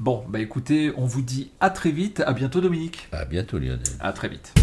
Bon, 0.00 0.24
bah 0.28 0.38
écoutez, 0.38 0.92
on 0.96 1.06
vous 1.06 1.22
dit 1.22 1.50
à 1.58 1.70
très 1.70 1.90
vite. 1.90 2.22
À 2.24 2.32
bientôt, 2.32 2.60
Dominique. 2.60 3.08
À 3.10 3.24
bientôt, 3.24 3.58
Lionel. 3.58 3.80
À 3.98 4.12
très 4.12 4.28
vite. 4.28 4.54